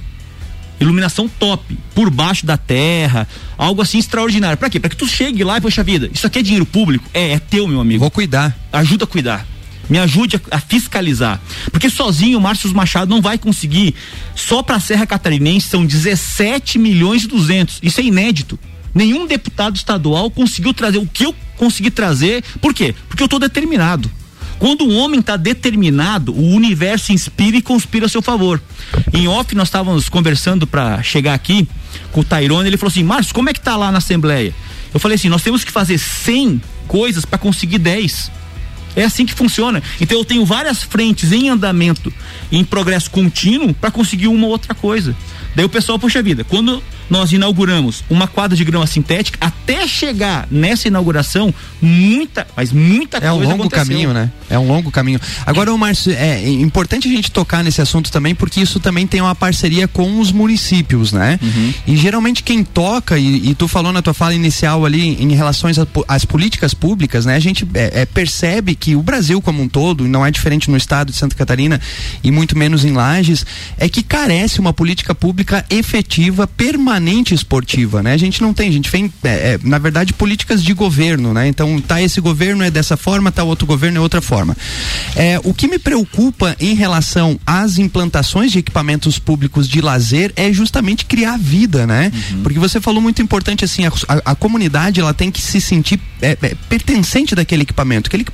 Iluminação 0.78 1.28
top, 1.28 1.78
por 1.94 2.10
baixo 2.10 2.44
da 2.44 2.58
terra, 2.58 3.26
algo 3.56 3.80
assim 3.80 3.98
extraordinário. 3.98 4.58
Para 4.58 4.68
quê? 4.68 4.78
Para 4.78 4.90
que 4.90 4.96
tu 4.96 5.06
chegue 5.06 5.42
lá 5.42 5.56
e, 5.56 5.60
poxa 5.60 5.82
vida, 5.82 6.10
isso 6.12 6.26
aqui 6.26 6.40
é 6.40 6.42
dinheiro 6.42 6.66
público? 6.66 7.08
É, 7.14 7.32
é 7.32 7.38
teu, 7.38 7.66
meu 7.66 7.80
amigo. 7.80 8.00
Vou 8.00 8.10
cuidar. 8.10 8.54
Ajuda 8.70 9.04
a 9.04 9.06
cuidar 9.06 9.46
me 9.88 9.98
ajude 9.98 10.36
a, 10.36 10.56
a, 10.56 10.60
fiscalizar. 10.60 11.40
Porque 11.70 11.88
sozinho 11.88 12.38
o 12.38 12.40
Márcio 12.40 12.72
Machado 12.74 13.10
não 13.10 13.22
vai 13.22 13.38
conseguir. 13.38 13.94
Só 14.34 14.62
para 14.62 14.76
a 14.76 14.80
Serra 14.80 15.06
Catarinense 15.06 15.68
são 15.68 15.84
17 15.84 16.78
milhões 16.78 17.24
e 17.24 17.28
200. 17.28 17.78
Isso 17.82 18.00
é 18.00 18.04
inédito. 18.04 18.58
Nenhum 18.94 19.26
deputado 19.26 19.76
estadual 19.76 20.30
conseguiu 20.30 20.72
trazer 20.72 20.98
o 20.98 21.06
que 21.06 21.26
eu 21.26 21.34
consegui 21.56 21.90
trazer. 21.90 22.42
Por 22.60 22.72
quê? 22.72 22.94
Porque 23.08 23.22
eu 23.22 23.26
estou 23.26 23.38
determinado. 23.38 24.10
Quando 24.58 24.84
um 24.84 24.96
homem 24.96 25.20
está 25.20 25.36
determinado, 25.36 26.32
o 26.32 26.54
universo 26.54 27.12
inspira 27.12 27.58
e 27.58 27.62
conspira 27.62 28.06
a 28.06 28.08
seu 28.08 28.22
favor. 28.22 28.60
Em 29.12 29.28
off, 29.28 29.54
nós 29.54 29.68
estávamos 29.68 30.08
conversando 30.08 30.66
para 30.66 31.02
chegar 31.02 31.34
aqui 31.34 31.68
com 32.10 32.20
o 32.20 32.24
Tairone. 32.24 32.68
Ele 32.68 32.78
falou 32.78 32.90
assim: 32.90 33.04
Márcio, 33.04 33.34
como 33.34 33.50
é 33.50 33.52
que 33.52 33.60
tá 33.60 33.76
lá 33.76 33.92
na 33.92 33.98
Assembleia? 33.98 34.54
Eu 34.94 35.00
falei 35.00 35.16
assim: 35.16 35.28
nós 35.28 35.42
temos 35.42 35.62
que 35.62 35.70
fazer 35.70 35.98
100 35.98 36.62
coisas 36.88 37.24
para 37.24 37.38
conseguir 37.38 37.78
10. 37.78 38.30
É 38.96 39.04
assim 39.04 39.26
que 39.26 39.34
funciona. 39.34 39.82
Então 40.00 40.18
eu 40.18 40.24
tenho 40.24 40.44
várias 40.44 40.82
frentes 40.82 41.30
em 41.30 41.50
andamento, 41.50 42.12
em 42.50 42.64
progresso 42.64 43.10
contínuo, 43.10 43.74
para 43.74 43.90
conseguir 43.90 44.28
uma 44.28 44.46
outra 44.46 44.74
coisa. 44.74 45.14
Daí 45.54 45.64
o 45.64 45.68
pessoal, 45.68 45.98
puxa 45.98 46.22
vida, 46.22 46.42
quando 46.42 46.82
nós 47.08 47.32
inauguramos 47.32 48.04
uma 48.10 48.26
quadra 48.26 48.56
de 48.56 48.64
grama 48.64 48.86
sintética, 48.86 49.38
até 49.40 49.86
chegar 49.86 50.46
nessa 50.50 50.88
inauguração, 50.88 51.52
muita, 51.80 52.46
mas 52.56 52.72
muita 52.72 53.18
é 53.18 53.20
coisa 53.20 53.26
É 53.26 53.32
um 53.32 53.40
longo 53.42 53.62
aconteceu. 53.62 53.86
caminho, 53.86 54.12
né? 54.12 54.30
É 54.48 54.58
um 54.58 54.66
longo 54.66 54.90
caminho. 54.90 55.20
Agora, 55.44 55.72
o 55.72 55.78
Márcio, 55.78 56.12
é 56.12 56.48
importante 56.48 57.08
a 57.08 57.10
gente 57.10 57.30
tocar 57.30 57.62
nesse 57.62 57.80
assunto 57.80 58.10
também, 58.10 58.34
porque 58.34 58.60
isso 58.60 58.80
também 58.80 59.06
tem 59.06 59.20
uma 59.20 59.34
parceria 59.34 59.88
com 59.88 60.20
os 60.20 60.32
municípios, 60.32 61.12
né? 61.12 61.38
Uhum. 61.42 61.74
E 61.86 61.96
geralmente 61.96 62.42
quem 62.42 62.62
toca, 62.62 63.18
e, 63.18 63.50
e, 63.50 63.54
tu 63.54 63.68
falou 63.68 63.92
na 63.92 64.02
tua 64.02 64.14
fala 64.14 64.34
inicial 64.34 64.84
ali 64.84 65.22
em 65.22 65.34
relação 65.34 65.70
às 66.08 66.24
políticas 66.24 66.74
públicas, 66.74 67.26
né? 67.26 67.34
A 67.34 67.40
gente 67.40 67.66
é, 67.74 68.02
é, 68.02 68.06
percebe 68.06 68.74
que 68.74 68.94
o 68.96 69.02
Brasil 69.02 69.40
como 69.40 69.62
um 69.62 69.68
todo, 69.68 70.06
não 70.06 70.24
é 70.24 70.30
diferente 70.30 70.70
no 70.70 70.76
estado 70.76 71.12
de 71.12 71.16
Santa 71.16 71.34
Catarina 71.34 71.80
e 72.22 72.30
muito 72.30 72.56
menos 72.56 72.84
em 72.84 72.92
Lages, 72.92 73.44
é 73.78 73.88
que 73.88 74.02
carece 74.02 74.60
uma 74.60 74.72
política 74.72 75.14
pública 75.14 75.64
efetiva, 75.70 76.46
permanente 76.46 76.95
permanente 76.96 77.34
esportiva, 77.34 78.02
né? 78.02 78.12
A 78.14 78.16
gente 78.16 78.40
não 78.40 78.54
tem, 78.54 78.68
a 78.68 78.72
gente 78.72 78.90
tem, 78.90 79.12
é, 79.22 79.28
é, 79.28 79.58
na 79.62 79.78
verdade, 79.78 80.12
políticas 80.12 80.62
de 80.62 80.72
governo, 80.72 81.34
né? 81.34 81.46
Então, 81.46 81.78
tá 81.80 82.00
esse 82.00 82.20
governo 82.20 82.64
é 82.64 82.70
dessa 82.70 82.96
forma, 82.96 83.30
tá 83.30 83.44
outro 83.44 83.66
governo 83.66 83.98
é 83.98 84.00
outra 84.00 84.20
forma. 84.22 84.56
É, 85.14 85.38
o 85.44 85.52
que 85.52 85.68
me 85.68 85.78
preocupa 85.78 86.56
em 86.58 86.74
relação 86.74 87.38
às 87.46 87.78
implantações 87.78 88.50
de 88.50 88.58
equipamentos 88.58 89.18
públicos 89.18 89.68
de 89.68 89.80
lazer 89.80 90.32
é 90.36 90.52
justamente 90.52 91.04
criar 91.04 91.38
vida, 91.38 91.86
né? 91.86 92.10
Uhum. 92.32 92.42
Porque 92.42 92.58
você 92.58 92.80
falou 92.80 93.02
muito 93.02 93.20
importante 93.20 93.64
assim, 93.64 93.84
a, 93.84 93.92
a, 94.08 94.32
a 94.32 94.34
comunidade 94.34 95.00
ela 95.00 95.12
tem 95.12 95.30
que 95.30 95.42
se 95.42 95.60
sentir 95.60 96.00
é, 96.22 96.36
é, 96.40 96.54
pertencente 96.68 97.34
daquele 97.34 97.62
equipamento. 97.62 98.08
Aquele 98.08 98.26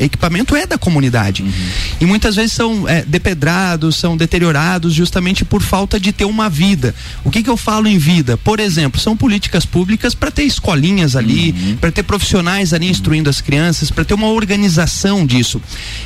equipamento 0.00 0.56
é 0.56 0.66
da 0.66 0.76
comunidade. 0.76 1.42
Uhum. 1.42 1.52
E 2.00 2.06
muitas 2.06 2.34
vezes 2.34 2.52
são 2.52 2.88
é, 2.88 3.04
depedrados, 3.04 3.96
são 3.96 4.16
deteriorados 4.16 4.92
justamente 4.92 5.44
por 5.44 5.62
falta 5.62 6.00
de 6.00 6.12
ter 6.12 6.24
uma 6.24 6.50
vida. 6.50 6.94
O 7.24 7.30
que 7.30 7.42
que 7.42 7.50
eu 7.50 7.56
falo 7.56 7.86
em 7.86 7.98
vida. 7.98 8.07
Por 8.42 8.60
exemplo, 8.60 9.00
são 9.00 9.16
políticas 9.16 9.66
públicas 9.66 10.14
para 10.14 10.30
ter 10.30 10.44
escolinhas 10.44 11.14
ali, 11.14 11.50
uhum. 11.50 11.76
para 11.76 11.90
ter 11.90 12.02
profissionais 12.02 12.72
ali 12.72 12.88
instruindo 12.88 13.28
as 13.28 13.40
crianças, 13.40 13.90
para 13.90 14.04
ter 14.04 14.14
uma 14.14 14.28
organização 14.28 15.26
disso. 15.26 15.60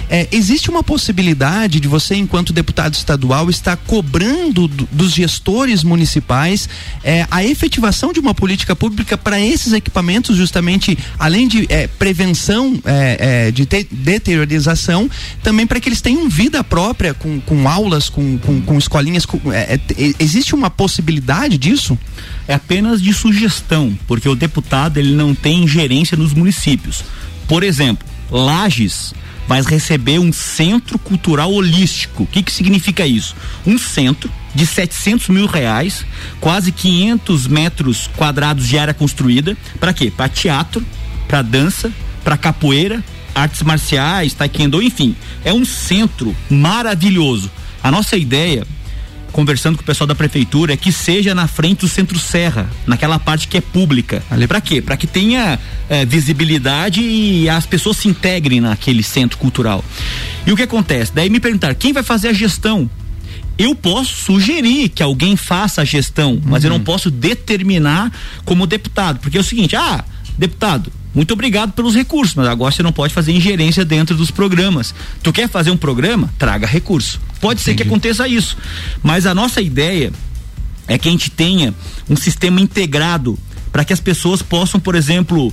É, 0.09 0.26
existe 0.32 0.68
uma 0.71 0.82
possibilidade 0.82 1.78
de 1.80 1.88
você, 1.88 2.14
enquanto 2.14 2.52
deputado 2.52 2.94
estadual, 2.94 3.49
estar 3.49 3.76
cobrando 3.76 4.66
do, 4.66 4.88
dos 4.90 5.12
gestores 5.12 5.85
municipais 5.85 6.68
é, 7.04 7.26
a 7.30 7.44
efetivação 7.44 8.12
de 8.12 8.21
uma 8.21 8.35
política 8.35 8.75
pública 8.75 9.16
para 9.16 9.40
esses 9.40 9.73
equipamentos, 9.73 10.37
justamente, 10.37 10.99
além 11.18 11.47
de 11.47 11.66
é, 11.68 11.87
prevenção 11.87 12.80
é, 12.85 13.47
é, 13.47 13.50
de 13.50 13.66
te, 13.66 13.87
deteriorização, 13.90 15.09
também 15.42 15.66
para 15.66 15.78
que 15.80 15.88
eles 15.88 16.00
tenham 16.00 16.28
vida 16.28 16.64
própria 16.64 17.14
com, 17.14 17.40
com 17.40 17.68
aulas, 17.68 18.09
com, 18.09 18.38
com, 18.38 18.61
com 18.61 18.78
escolinhas. 18.78 19.25
Com, 19.25 19.40
é, 19.52 19.78
existe 20.18 20.54
uma 20.54 20.71
possibilidade 20.71 21.59
disso? 21.59 21.91
É 22.46 22.54
apenas 22.54 23.00
de 23.00 23.12
sugestão, 23.12 23.96
porque 24.06 24.28
o 24.28 24.34
deputado 24.34 24.99
ele 24.99 25.14
não 25.14 25.34
tem 25.34 25.64
ingerência 25.64 26.16
nos 26.16 26.32
municípios. 26.32 27.04
Por 27.46 27.62
exemplo, 27.62 28.06
Lages 28.30 29.14
vai 29.46 29.62
receber 29.62 30.18
um 30.18 30.32
centro 30.32 30.99
cultural 30.99 31.52
holístico. 31.52 32.22
O 32.22 32.26
que, 32.26 32.42
que 32.42 32.52
significa 32.52 33.06
isso? 33.06 33.34
Um 33.66 33.76
centro 33.76 34.30
de 34.54 34.66
700 34.66 35.28
mil 35.28 35.46
reais, 35.46 36.04
quase 36.40 36.72
500 36.72 37.46
metros 37.46 38.11
quadrados 38.16 38.66
de 38.66 38.78
área 38.78 38.94
construída. 38.94 39.56
Para 39.78 39.92
quê? 39.92 40.12
Para 40.14 40.28
teatro, 40.28 40.84
para 41.26 41.42
dança, 41.42 41.92
para 42.22 42.37
capoeira, 42.37 43.02
artes 43.34 43.62
marciais, 43.62 44.34
taekwondo, 44.34 44.82
enfim. 44.82 45.16
É 45.44 45.52
um 45.52 45.64
centro 45.64 46.34
maravilhoso. 46.50 47.50
A 47.82 47.90
nossa 47.90 48.16
ideia 48.16 48.66
conversando 49.32 49.76
com 49.76 49.82
o 49.82 49.86
pessoal 49.86 50.06
da 50.06 50.14
prefeitura 50.14 50.74
é 50.74 50.76
que 50.76 50.92
seja 50.92 51.34
na 51.34 51.48
frente 51.48 51.80
do 51.80 51.88
Centro 51.88 52.18
Serra, 52.18 52.70
naquela 52.86 53.18
parte 53.18 53.48
que 53.48 53.56
é 53.56 53.60
pública. 53.60 54.22
Ali 54.30 54.46
para 54.46 54.60
quê? 54.60 54.80
Para 54.80 54.96
que 54.96 55.06
tenha 55.06 55.58
é, 55.88 56.04
visibilidade 56.04 57.00
e 57.00 57.48
as 57.48 57.66
pessoas 57.66 57.96
se 57.96 58.08
integrem 58.08 58.60
naquele 58.60 59.02
centro 59.02 59.38
cultural. 59.38 59.84
E 60.46 60.52
o 60.52 60.56
que 60.56 60.62
acontece? 60.62 61.12
Daí 61.14 61.28
me 61.30 61.40
perguntar 61.40 61.74
quem 61.74 61.92
vai 61.92 62.02
fazer 62.02 62.28
a 62.28 62.32
gestão? 62.32 62.88
Eu 63.58 63.74
posso 63.74 64.14
sugerir 64.14 64.88
que 64.88 65.02
alguém 65.02 65.36
faça 65.36 65.82
a 65.82 65.84
gestão, 65.84 66.40
mas 66.44 66.62
uhum. 66.62 66.66
eu 66.66 66.70
não 66.70 66.78
uhum. 66.78 66.84
posso 66.84 67.10
determinar 67.10 68.10
como 68.44 68.66
deputado, 68.66 69.18
porque 69.20 69.36
é 69.36 69.40
o 69.40 69.44
seguinte, 69.44 69.76
ah, 69.76 70.04
deputado, 70.38 70.92
muito 71.14 71.33
obrigado 71.33 71.73
pelos 71.73 71.95
recursos, 71.95 72.35
mas 72.35 72.47
agora 72.47 72.73
você 72.73 72.83
não 72.83 72.92
pode 72.92 73.12
fazer 73.12 73.33
ingerência 73.33 73.85
dentro 73.85 74.16
dos 74.16 74.31
programas. 74.31 74.95
Tu 75.23 75.33
quer 75.33 75.49
fazer 75.49 75.71
um 75.71 75.76
programa? 75.76 76.33
Traga 76.38 76.66
recurso. 76.66 77.21
Pode 77.40 77.61
Entendi. 77.61 77.64
ser 77.64 77.75
que 77.75 77.83
aconteça 77.83 78.26
isso, 78.26 78.57
mas 79.02 79.26
a 79.26 79.35
nossa 79.35 79.61
ideia 79.61 80.12
é 80.88 80.97
que 80.97 81.09
a 81.09 81.12
gente 81.12 81.31
tenha 81.31 81.75
um 82.09 82.16
sistema 82.16 82.61
integrado 82.61 83.38
para 83.71 83.85
que 83.85 83.92
as 83.92 84.00
pessoas 84.00 84.42
possam, 84.42 84.78
por 84.78 84.95
exemplo, 84.95 85.52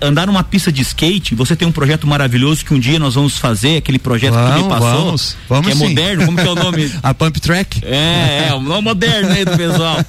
andar 0.00 0.26
numa 0.26 0.42
pista 0.42 0.72
de 0.72 0.82
skate, 0.82 1.34
você 1.34 1.54
tem 1.54 1.66
um 1.66 1.72
projeto 1.72 2.06
maravilhoso 2.06 2.64
que 2.64 2.74
um 2.74 2.78
dia 2.78 2.98
nós 2.98 3.14
vamos 3.14 3.38
fazer, 3.38 3.76
aquele 3.76 3.98
projeto 3.98 4.34
vamos, 4.34 4.54
que 4.54 4.62
me 4.62 4.68
passou, 4.68 5.04
vamos, 5.04 5.36
vamos 5.48 5.66
que 5.66 5.72
é 5.72 5.76
sim. 5.76 5.88
moderno, 5.88 6.26
como 6.26 6.38
que 6.38 6.46
é 6.46 6.50
o 6.50 6.54
nome? 6.54 6.92
a 7.02 7.14
Pump 7.14 7.40
Track? 7.40 7.80
É, 7.84 8.48
é, 8.48 8.54
o 8.54 8.60
nome 8.60 8.82
moderno 8.82 9.30
aí 9.30 9.44
do 9.44 9.56
pessoal. 9.56 10.04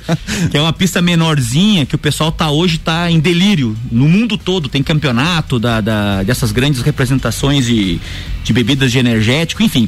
que 0.50 0.58
é 0.58 0.62
uma 0.62 0.74
pista 0.74 1.02
menorzinha 1.02 1.86
que 1.86 1.96
o 1.96 1.98
pessoal 1.98 2.32
tá 2.32 2.50
hoje 2.50 2.80
tá 2.80 3.12
em 3.12 3.20
delírio. 3.20 3.78
No 3.92 4.08
mundo 4.08 4.38
todo 4.38 4.68
tem 4.68 4.82
campeonato 4.82 5.60
da, 5.60 5.80
da 5.80 6.24
dessas 6.24 6.52
grandes 6.52 6.82
representações 6.82 7.66
de, 7.66 8.00
de 8.44 8.54
bebidas 8.54 8.92
de 8.92 8.98
energético, 8.98 9.62
enfim. 9.62 9.88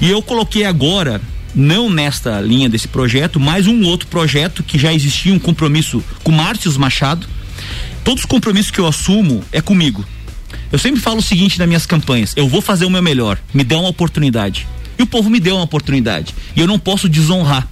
E 0.00 0.10
eu 0.10 0.22
coloquei 0.22 0.64
agora 0.64 1.20
não 1.54 1.90
nesta 1.90 2.40
linha 2.40 2.68
desse 2.68 2.88
projeto, 2.88 3.38
mas 3.40 3.66
um 3.66 3.84
outro 3.84 4.06
projeto 4.08 4.62
que 4.62 4.78
já 4.78 4.92
existia 4.94 5.32
um 5.32 5.38
compromisso 5.38 6.02
com 6.22 6.30
Márcio 6.30 6.78
Machado, 6.78 7.26
todos 8.04 8.22
os 8.22 8.26
compromissos 8.26 8.70
que 8.70 8.78
eu 8.78 8.86
assumo 8.86 9.44
é 9.52 9.60
comigo. 9.60 10.04
Eu 10.72 10.78
sempre 10.78 11.00
falo 11.00 11.18
o 11.18 11.22
seguinte 11.22 11.58
nas 11.58 11.68
minhas 11.68 11.86
campanhas: 11.86 12.32
eu 12.36 12.48
vou 12.48 12.60
fazer 12.60 12.84
o 12.84 12.90
meu 12.90 13.02
melhor, 13.02 13.38
me 13.52 13.64
dê 13.64 13.74
uma 13.74 13.88
oportunidade. 13.88 14.66
E 14.98 15.02
o 15.02 15.06
povo 15.06 15.30
me 15.30 15.40
deu 15.40 15.56
uma 15.56 15.64
oportunidade. 15.64 16.34
E 16.54 16.60
eu 16.60 16.66
não 16.66 16.78
posso 16.78 17.08
desonrar 17.08 17.66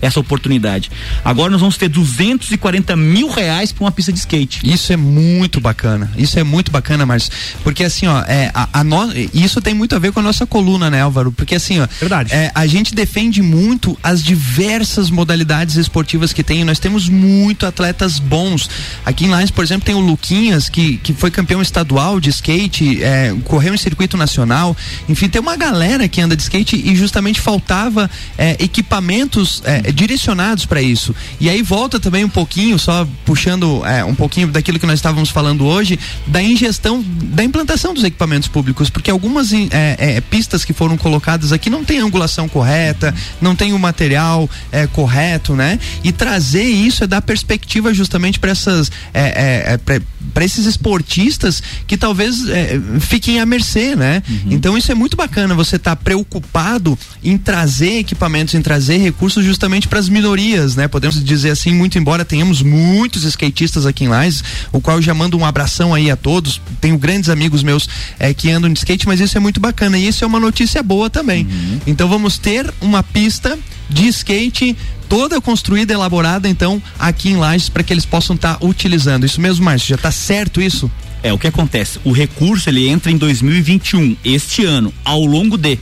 essa 0.00 0.20
oportunidade. 0.20 0.90
Agora 1.24 1.50
nós 1.50 1.60
vamos 1.60 1.76
ter 1.76 1.88
240 1.88 2.96
mil 2.96 3.28
reais 3.28 3.72
para 3.72 3.84
uma 3.84 3.92
pista 3.92 4.12
de 4.12 4.18
skate. 4.18 4.60
Isso 4.64 4.92
é 4.92 4.96
muito 4.96 5.60
bacana. 5.60 6.10
Isso 6.16 6.38
é 6.38 6.44
muito 6.44 6.70
bacana, 6.70 7.06
mas 7.06 7.30
porque 7.62 7.84
assim, 7.84 8.06
ó, 8.06 8.20
é, 8.26 8.50
a, 8.54 8.80
a 8.80 8.84
no, 8.84 9.12
isso 9.32 9.60
tem 9.60 9.74
muito 9.74 9.94
a 9.94 9.98
ver 9.98 10.12
com 10.12 10.20
a 10.20 10.22
nossa 10.22 10.46
coluna, 10.46 10.90
né, 10.90 11.02
Álvaro? 11.02 11.32
Porque 11.32 11.54
assim, 11.54 11.80
ó, 11.80 11.88
Verdade. 12.00 12.32
É, 12.32 12.50
a 12.54 12.66
gente 12.66 12.94
defende 12.94 13.42
muito 13.42 13.96
as 14.02 14.22
diversas 14.22 15.10
modalidades 15.10 15.76
esportivas 15.76 16.32
que 16.32 16.42
tem. 16.42 16.64
Nós 16.64 16.78
temos 16.78 17.08
muito 17.08 17.66
atletas 17.66 18.18
bons. 18.18 18.68
Aqui 19.04 19.24
em 19.26 19.34
Lines, 19.34 19.50
por 19.50 19.64
exemplo, 19.64 19.84
tem 19.84 19.94
o 19.94 20.00
Luquinhas, 20.00 20.68
que, 20.68 20.98
que 20.98 21.12
foi 21.12 21.30
campeão 21.30 21.62
estadual 21.62 22.20
de 22.20 22.30
skate, 22.30 23.02
é, 23.02 23.34
correu 23.44 23.74
em 23.74 23.78
circuito 23.78 24.16
nacional. 24.16 24.76
Enfim, 25.08 25.28
tem 25.28 25.40
uma 25.40 25.56
galera 25.56 26.08
que 26.08 26.20
anda 26.20 26.36
de 26.36 26.42
skate 26.42 26.76
e 26.76 26.94
justamente 26.94 27.40
faltava 27.40 28.10
é, 28.36 28.56
equipamentos 28.58 29.62
é, 29.64 29.83
direcionados 29.92 30.66
para 30.66 30.80
isso. 30.80 31.14
E 31.40 31.48
aí 31.48 31.62
volta 31.62 31.98
também 31.98 32.24
um 32.24 32.28
pouquinho, 32.28 32.78
só 32.78 33.06
puxando 33.24 33.84
é, 33.84 34.04
um 34.04 34.14
pouquinho 34.14 34.48
daquilo 34.48 34.78
que 34.78 34.86
nós 34.86 34.98
estávamos 34.98 35.30
falando 35.30 35.64
hoje, 35.64 35.98
da 36.26 36.42
ingestão, 36.42 37.04
da 37.06 37.44
implantação 37.44 37.92
dos 37.92 38.04
equipamentos 38.04 38.48
públicos, 38.48 38.90
porque 38.90 39.10
algumas 39.10 39.52
é, 39.52 39.68
é, 39.98 40.20
pistas 40.20 40.64
que 40.64 40.72
foram 40.72 40.96
colocadas 40.96 41.52
aqui 41.52 41.68
não 41.68 41.84
tem 41.84 41.98
angulação 41.98 42.48
correta, 42.48 43.14
não 43.40 43.54
tem 43.54 43.72
o 43.72 43.78
material 43.78 44.48
é, 44.70 44.86
correto, 44.86 45.54
né? 45.54 45.78
E 46.02 46.12
trazer 46.12 46.64
isso 46.64 47.04
é 47.04 47.06
dar 47.06 47.22
perspectiva 47.22 47.92
justamente 47.92 48.38
para 48.38 48.50
essas 48.50 48.90
é, 49.12 49.74
é, 49.74 50.00
para 50.32 50.44
esses 50.44 50.66
esportistas 50.66 51.62
que 51.86 51.96
talvez 51.96 52.38
fiquem 53.00 53.40
à 53.40 53.46
mercê, 53.46 53.94
né? 53.94 54.22
Uhum. 54.28 54.52
Então 54.52 54.76
isso 54.76 54.90
é 54.90 54.94
muito 54.94 55.16
bacana, 55.16 55.54
você 55.54 55.78
tá 55.78 55.94
preocupado 55.94 56.98
em 57.22 57.36
trazer 57.36 57.98
equipamentos, 57.98 58.54
em 58.54 58.62
trazer 58.62 58.96
recursos 58.98 59.44
justamente 59.44 59.73
principalmente 59.74 59.88
para 59.88 59.98
as 59.98 60.08
minorias, 60.08 60.76
né? 60.76 60.86
Podemos 60.86 61.22
dizer 61.22 61.50
assim, 61.50 61.72
muito 61.72 61.98
embora 61.98 62.24
tenhamos 62.24 62.62
muitos 62.62 63.24
skatistas 63.24 63.86
aqui 63.86 64.04
em 64.04 64.08
Lages, 64.08 64.42
o 64.72 64.80
qual 64.80 64.98
eu 64.98 65.02
já 65.02 65.12
mando 65.12 65.36
um 65.36 65.44
abração 65.44 65.92
aí 65.92 66.10
a 66.10 66.16
todos. 66.16 66.60
Tenho 66.80 66.96
grandes 66.96 67.28
amigos 67.28 67.62
meus 67.62 67.88
é, 68.18 68.32
que 68.32 68.50
andam 68.50 68.72
de 68.72 68.78
skate, 68.78 69.06
mas 69.06 69.20
isso 69.20 69.36
é 69.36 69.40
muito 69.40 69.60
bacana 69.60 69.98
e 69.98 70.06
isso 70.06 70.24
é 70.24 70.26
uma 70.26 70.40
notícia 70.40 70.82
boa 70.82 71.10
também. 71.10 71.44
Uhum. 71.44 71.80
Então 71.86 72.08
vamos 72.08 72.38
ter 72.38 72.72
uma 72.80 73.02
pista 73.02 73.58
de 73.90 74.06
skate 74.08 74.76
toda 75.08 75.40
construída, 75.40 75.92
elaborada, 75.92 76.48
então, 76.48 76.82
aqui 76.98 77.30
em 77.30 77.36
Lages, 77.36 77.68
para 77.68 77.82
que 77.82 77.92
eles 77.92 78.06
possam 78.06 78.36
estar 78.36 78.54
tá 78.56 78.66
utilizando. 78.66 79.26
Isso 79.26 79.40
mesmo, 79.40 79.64
Márcio, 79.64 79.88
já 79.88 79.96
está 79.96 80.10
certo 80.10 80.60
isso? 80.60 80.90
É, 81.22 81.32
o 81.32 81.38
que 81.38 81.46
acontece? 81.46 81.98
O 82.04 82.12
recurso 82.12 82.68
ele 82.68 82.88
entra 82.88 83.10
em 83.10 83.16
2021, 83.16 84.16
este 84.24 84.64
ano, 84.64 84.92
ao 85.04 85.24
longo 85.24 85.56
de 85.56 85.78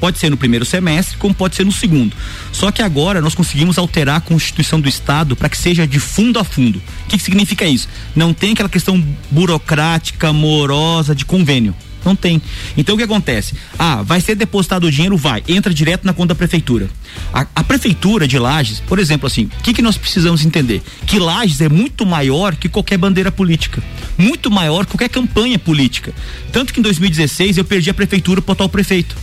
Pode 0.00 0.18
ser 0.18 0.30
no 0.30 0.36
primeiro 0.36 0.64
semestre, 0.64 1.16
como 1.18 1.34
pode 1.34 1.56
ser 1.56 1.64
no 1.64 1.72
segundo. 1.72 2.14
Só 2.52 2.70
que 2.70 2.82
agora 2.82 3.20
nós 3.20 3.34
conseguimos 3.34 3.78
alterar 3.78 4.16
a 4.16 4.20
Constituição 4.20 4.80
do 4.80 4.88
Estado 4.88 5.34
para 5.34 5.48
que 5.48 5.56
seja 5.56 5.86
de 5.86 5.98
fundo 5.98 6.38
a 6.38 6.44
fundo. 6.44 6.78
O 6.78 7.08
que, 7.08 7.16
que 7.16 7.22
significa 7.22 7.64
isso? 7.64 7.88
Não 8.14 8.32
tem 8.32 8.52
aquela 8.52 8.68
questão 8.68 9.02
burocrática, 9.30 10.32
morosa 10.32 11.14
de 11.14 11.24
convênio. 11.24 11.74
Não 12.04 12.14
tem. 12.14 12.40
Então 12.76 12.94
o 12.94 12.98
que 12.98 13.04
acontece? 13.04 13.54
Ah, 13.78 14.02
vai 14.02 14.20
ser 14.20 14.34
depositado 14.34 14.84
o 14.84 14.90
dinheiro? 14.90 15.16
Vai. 15.16 15.42
Entra 15.48 15.72
direto 15.72 16.04
na 16.04 16.12
conta 16.12 16.28
da 16.28 16.34
prefeitura. 16.34 16.88
A, 17.32 17.46
a 17.54 17.64
prefeitura 17.64 18.26
de 18.26 18.38
Lages, 18.38 18.80
por 18.80 18.98
exemplo, 18.98 19.26
assim, 19.26 19.44
o 19.44 19.62
que, 19.62 19.74
que 19.74 19.82
nós 19.82 19.96
precisamos 19.96 20.44
entender? 20.44 20.82
Que 21.06 21.18
Lages 21.18 21.60
é 21.60 21.68
muito 21.68 22.06
maior 22.06 22.54
que 22.56 22.68
qualquer 22.68 22.98
bandeira 22.98 23.30
política. 23.30 23.82
Muito 24.16 24.50
maior 24.50 24.84
que 24.84 24.92
qualquer 24.92 25.08
campanha 25.08 25.58
política. 25.58 26.12
Tanto 26.52 26.72
que 26.72 26.80
em 26.80 26.82
2016 26.82 27.58
eu 27.58 27.64
perdi 27.64 27.90
a 27.90 27.94
prefeitura 27.94 28.40
para 28.40 28.52
o 28.52 28.54
atual 28.54 28.68
prefeito. 28.68 29.16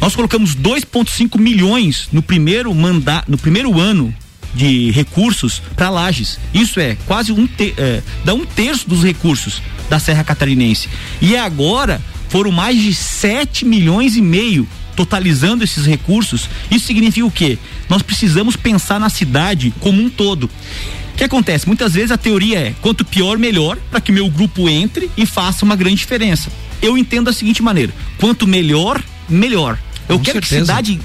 Nós 0.00 0.14
colocamos 0.14 0.54
2,5 0.54 1.38
milhões 1.38 2.08
no 2.12 2.22
primeiro 2.22 2.74
mandato, 2.74 3.30
no 3.30 3.38
primeiro 3.38 3.78
ano 3.78 4.14
de 4.54 4.90
recursos 4.90 5.62
para 5.76 5.90
Lages. 5.90 6.38
Isso 6.52 6.80
é 6.80 6.96
quase 7.06 7.32
um 7.32 7.46
te, 7.46 7.74
é, 7.76 8.02
dá 8.24 8.34
um 8.34 8.44
terço 8.44 8.88
dos 8.88 9.02
recursos 9.02 9.62
da 9.88 9.98
Serra 9.98 10.24
Catarinense. 10.24 10.88
E 11.20 11.36
agora 11.36 12.00
foram 12.28 12.50
mais 12.50 12.80
de 12.80 12.94
7 12.94 13.64
milhões 13.64 14.16
e 14.16 14.22
meio 14.22 14.66
totalizando 14.96 15.64
esses 15.64 15.86
recursos. 15.86 16.48
Isso 16.70 16.86
significa 16.86 17.26
o 17.26 17.30
quê? 17.30 17.58
Nós 17.88 18.02
precisamos 18.02 18.56
pensar 18.56 19.00
na 19.00 19.08
cidade 19.08 19.72
como 19.80 20.02
um 20.02 20.10
todo. 20.10 20.44
O 20.44 21.16
que 21.16 21.24
acontece? 21.24 21.66
Muitas 21.66 21.94
vezes 21.94 22.10
a 22.10 22.16
teoria 22.16 22.58
é 22.58 22.74
quanto 22.80 23.04
pior, 23.04 23.38
melhor, 23.38 23.76
para 23.90 24.00
que 24.00 24.12
meu 24.12 24.28
grupo 24.28 24.68
entre 24.68 25.10
e 25.16 25.26
faça 25.26 25.64
uma 25.64 25.76
grande 25.76 25.96
diferença. 25.96 26.50
Eu 26.80 26.96
entendo 26.96 27.26
da 27.26 27.32
seguinte 27.32 27.62
maneira: 27.62 27.92
quanto 28.18 28.46
melhor, 28.46 29.02
melhor. 29.28 29.78
Eu 30.08 30.18
Com 30.18 30.24
quero 30.24 30.44
certeza. 30.44 30.72
que 30.72 30.72
a 30.72 30.76
cidade 30.76 31.00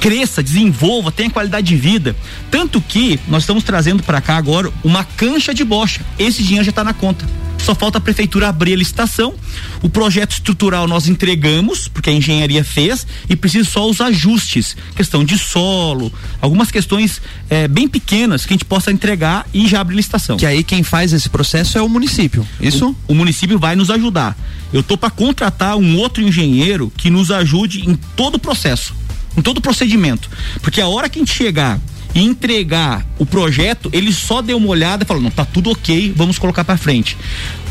cresça, 0.00 0.42
desenvolva, 0.42 1.12
tenha 1.12 1.30
qualidade 1.30 1.66
de 1.66 1.76
vida. 1.76 2.16
Tanto 2.50 2.80
que 2.80 3.20
nós 3.28 3.42
estamos 3.42 3.62
trazendo 3.62 4.02
para 4.02 4.20
cá 4.20 4.36
agora 4.36 4.72
uma 4.82 5.04
cancha 5.04 5.52
de 5.52 5.62
bocha. 5.62 6.00
Esse 6.18 6.42
dinheiro 6.42 6.64
já 6.64 6.70
está 6.70 6.82
na 6.82 6.94
conta. 6.94 7.26
Só 7.58 7.74
falta 7.74 7.98
a 7.98 8.00
prefeitura 8.00 8.48
abrir 8.48 8.72
a 8.72 8.76
licitação. 8.76 9.34
O 9.82 9.88
projeto 9.88 10.32
estrutural 10.32 10.88
nós 10.88 11.06
entregamos, 11.06 11.88
porque 11.88 12.08
a 12.08 12.12
engenharia 12.12 12.64
fez, 12.64 13.06
e 13.28 13.36
precisa 13.36 13.68
só 13.68 13.88
os 13.88 14.00
ajustes, 14.00 14.74
questão 14.96 15.22
de 15.22 15.38
solo, 15.38 16.12
algumas 16.40 16.70
questões 16.70 17.20
é, 17.50 17.68
bem 17.68 17.86
pequenas 17.86 18.46
que 18.46 18.54
a 18.54 18.56
gente 18.56 18.64
possa 18.64 18.90
entregar 18.90 19.46
e 19.52 19.68
já 19.68 19.80
abrir 19.80 19.96
licitação. 19.96 20.36
Que 20.38 20.46
aí 20.46 20.64
quem 20.64 20.82
faz 20.82 21.12
esse 21.12 21.28
processo 21.28 21.76
é 21.76 21.82
o 21.82 21.88
município. 21.88 22.46
Isso? 22.60 22.96
O, 23.06 23.12
o 23.12 23.14
município 23.14 23.58
vai 23.58 23.76
nos 23.76 23.90
ajudar. 23.90 24.36
Eu 24.72 24.82
tô 24.82 24.96
para 24.96 25.10
contratar 25.10 25.76
um 25.76 25.98
outro 25.98 26.22
engenheiro 26.22 26.92
que 26.96 27.10
nos 27.10 27.30
ajude 27.30 27.88
em 27.88 27.94
todo 28.16 28.36
o 28.36 28.38
processo, 28.38 28.94
em 29.40 29.42
todo 29.42 29.58
o 29.58 29.60
procedimento, 29.62 30.28
porque 30.60 30.80
a 30.80 30.86
hora 30.86 31.08
que 31.08 31.18
a 31.18 31.22
gente 31.22 31.34
chegar 31.34 31.80
e 32.14 32.20
entregar 32.22 33.06
o 33.18 33.24
projeto, 33.24 33.88
ele 33.92 34.12
só 34.12 34.42
deu 34.42 34.58
uma 34.58 34.68
olhada 34.68 35.02
e 35.04 35.06
falou: 35.06 35.22
não, 35.22 35.30
tá 35.30 35.46
tudo 35.46 35.70
ok, 35.70 36.12
vamos 36.14 36.38
colocar 36.38 36.62
para 36.62 36.76
frente. 36.76 37.16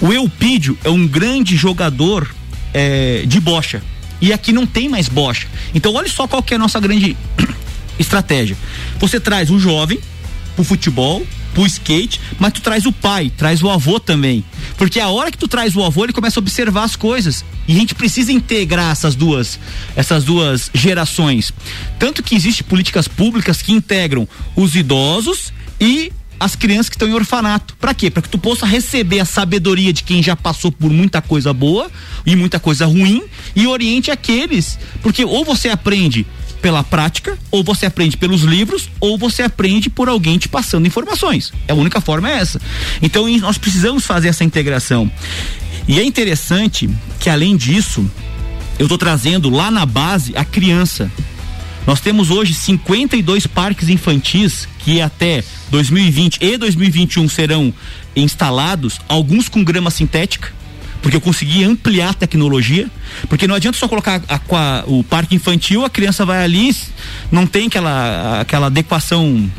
O 0.01 0.11
Eupídio 0.11 0.77
é 0.83 0.89
um 0.89 1.07
grande 1.07 1.55
jogador 1.55 2.33
é, 2.73 3.23
de 3.25 3.39
bocha. 3.39 3.83
E 4.21 4.33
aqui 4.33 4.51
não 4.51 4.65
tem 4.65 4.89
mais 4.89 5.07
bocha. 5.07 5.47
Então, 5.73 5.93
olha 5.93 6.09
só 6.09 6.27
qual 6.27 6.43
que 6.43 6.53
é 6.53 6.57
a 6.57 6.59
nossa 6.59 6.79
grande 6.79 7.15
estratégia. 7.97 8.57
Você 8.99 9.19
traz 9.19 9.49
um 9.49 9.59
jovem 9.59 9.99
pro 10.55 10.65
futebol, 10.65 11.25
pro 11.53 11.65
skate, 11.65 12.20
mas 12.39 12.53
tu 12.53 12.62
traz 12.62 12.86
o 12.86 12.91
pai, 12.91 13.32
traz 13.36 13.62
o 13.62 13.70
avô 13.70 14.00
também. 14.00 14.44
Porque 14.77 15.00
a 15.00 15.10
hora 15.10 15.32
que 15.32 15.38
tu 15.38 15.48
traz 15.48 15.75
o 15.75 15.84
avô, 15.84 16.03
ele 16.03 16.13
começa 16.13 16.39
a 16.39 16.41
observar 16.41 16.84
as 16.84 16.96
coisas. 16.96 17.44
E 17.68 17.74
a 17.74 17.75
gente 17.75 17.96
precisa 17.96 18.32
integrar 18.32 18.91
essas 18.91 19.15
duas, 19.15 19.60
essas 19.96 20.24
duas 20.24 20.70
gerações. 20.74 21.51
Tanto 21.98 22.24
que 22.24 22.36
existe 22.36 22.63
políticas 22.63 23.08
públicas 23.08 23.62
que 23.62 23.72
integram 23.72 24.27
os 24.56 24.75
idosos 24.75 25.51
e 25.79 26.12
as 26.39 26.56
crianças 26.56 26.89
que 26.89 26.96
estão 26.96 27.08
em 27.08 27.13
orfanato. 27.13 27.75
Para 27.75 27.94
quê? 27.94 28.10
Para 28.10 28.22
que 28.22 28.29
tu 28.29 28.38
possa 28.38 28.65
receber 28.65 29.20
a 29.20 29.25
sabedoria 29.25 29.91
de 29.91 30.03
quem 30.03 30.24
já 30.24 30.36
passou 30.36 30.72
por 30.72 30.89
muita 30.89 31.22
coisa 31.22 31.51
boa 31.51 31.91
e 32.25 32.36
muita 32.36 32.60
coisa 32.60 32.86
ruim 32.86 33.24
e 33.56 33.68
oriente 33.68 34.10
aqueles, 34.10 34.79
porque 35.01 35.25
ou 35.25 35.44
você 35.44 35.68
aprende 35.68 36.25
pela 36.61 36.83
prática, 36.83 37.37
ou 37.51 37.63
você 37.63 37.85
aprende 37.85 38.17
pelos 38.17 38.41
livros, 38.41 38.89
ou 38.99 39.17
você 39.17 39.43
aprende 39.43 39.89
por 39.89 40.09
alguém 40.09 40.37
te 40.37 40.47
passando 40.47 40.87
informações. 40.87 41.51
A 41.67 41.73
única 41.73 42.01
forma 42.01 42.29
é 42.29 42.37
essa. 42.37 42.59
Então 43.01 43.27
nós 43.37 43.57
precisamos 43.57 44.05
fazer 44.05 44.29
essa 44.29 44.43
integração. 44.43 45.11
E 45.87 45.99
é 45.99 46.03
interessante 46.03 46.89
que 47.19 47.29
além 47.29 47.57
disso, 47.57 48.09
eu 48.77 48.85
estou 48.85 48.97
trazendo 48.97 49.49
lá 49.49 49.71
na 49.71 49.85
base 49.85 50.35
a 50.35 50.45
criança. 50.45 51.11
Nós 51.87 51.99
temos 51.99 52.29
hoje 52.29 52.53
52 52.53 53.47
parques 53.47 53.89
infantis 53.89 54.67
que 54.79 55.01
até 55.01 55.43
2020 55.71 56.37
e 56.41 56.57
2021 56.57 57.27
serão 57.27 57.73
instalados, 58.15 58.99
alguns 59.07 59.49
com 59.49 59.63
grama 59.63 59.89
sintética, 59.89 60.53
porque 61.01 61.15
eu 61.15 61.22
consegui 61.22 61.63
ampliar 61.63 62.10
a 62.10 62.13
tecnologia, 62.13 62.89
porque 63.27 63.48
não 63.48 63.56
adianta 63.56 63.77
só 63.77 63.88
colocar 63.88 64.22
a, 64.27 64.36
a, 64.36 64.84
o 64.86 65.03
parque 65.03 65.36
infantil, 65.36 65.86
a 65.86 65.89
criança 65.89 66.25
vai 66.25 66.44
ali, 66.44 66.75
não 67.32 67.46
tem 67.48 67.68
aquela, 67.68 68.41
aquela 68.41 68.68
adequação 68.68 69.50